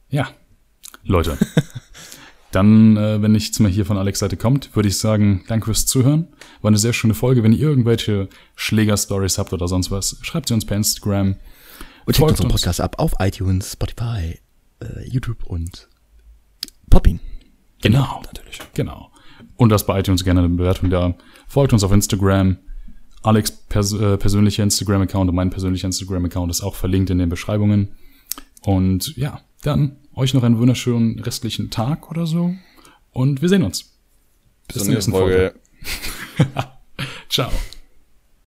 [0.08, 0.30] Ja,
[1.04, 1.36] Leute.
[2.52, 5.86] Dann, äh, wenn nichts mehr hier von Alex Seite kommt, würde ich sagen, danke fürs
[5.86, 6.26] Zuhören.
[6.62, 7.42] War eine sehr schöne Folge.
[7.42, 11.36] Wenn ihr irgendwelche Schläger-Stories habt oder sonst was, schreibt sie uns per Instagram.
[12.06, 12.54] Und checkt unseren uns.
[12.54, 14.40] Podcast ab auf iTunes, Spotify,
[14.80, 15.89] äh, YouTube und
[16.90, 17.20] Poppin.
[17.82, 18.60] Genau, natürlich.
[18.74, 19.10] Genau.
[19.56, 21.14] Und das bei iTunes gerne eine Bewertung da.
[21.46, 22.58] Folgt uns auf Instagram.
[23.22, 27.92] Alex pers äh, persönlicher Instagram-Account und mein persönlicher Instagram-Account ist auch verlinkt in den Beschreibungen.
[28.62, 32.54] Und ja, dann euch noch einen wunderschönen restlichen Tag oder so.
[33.12, 33.94] Und wir sehen uns.
[34.66, 35.54] Bis Bis zur nächsten Folge.
[37.28, 37.50] Ciao.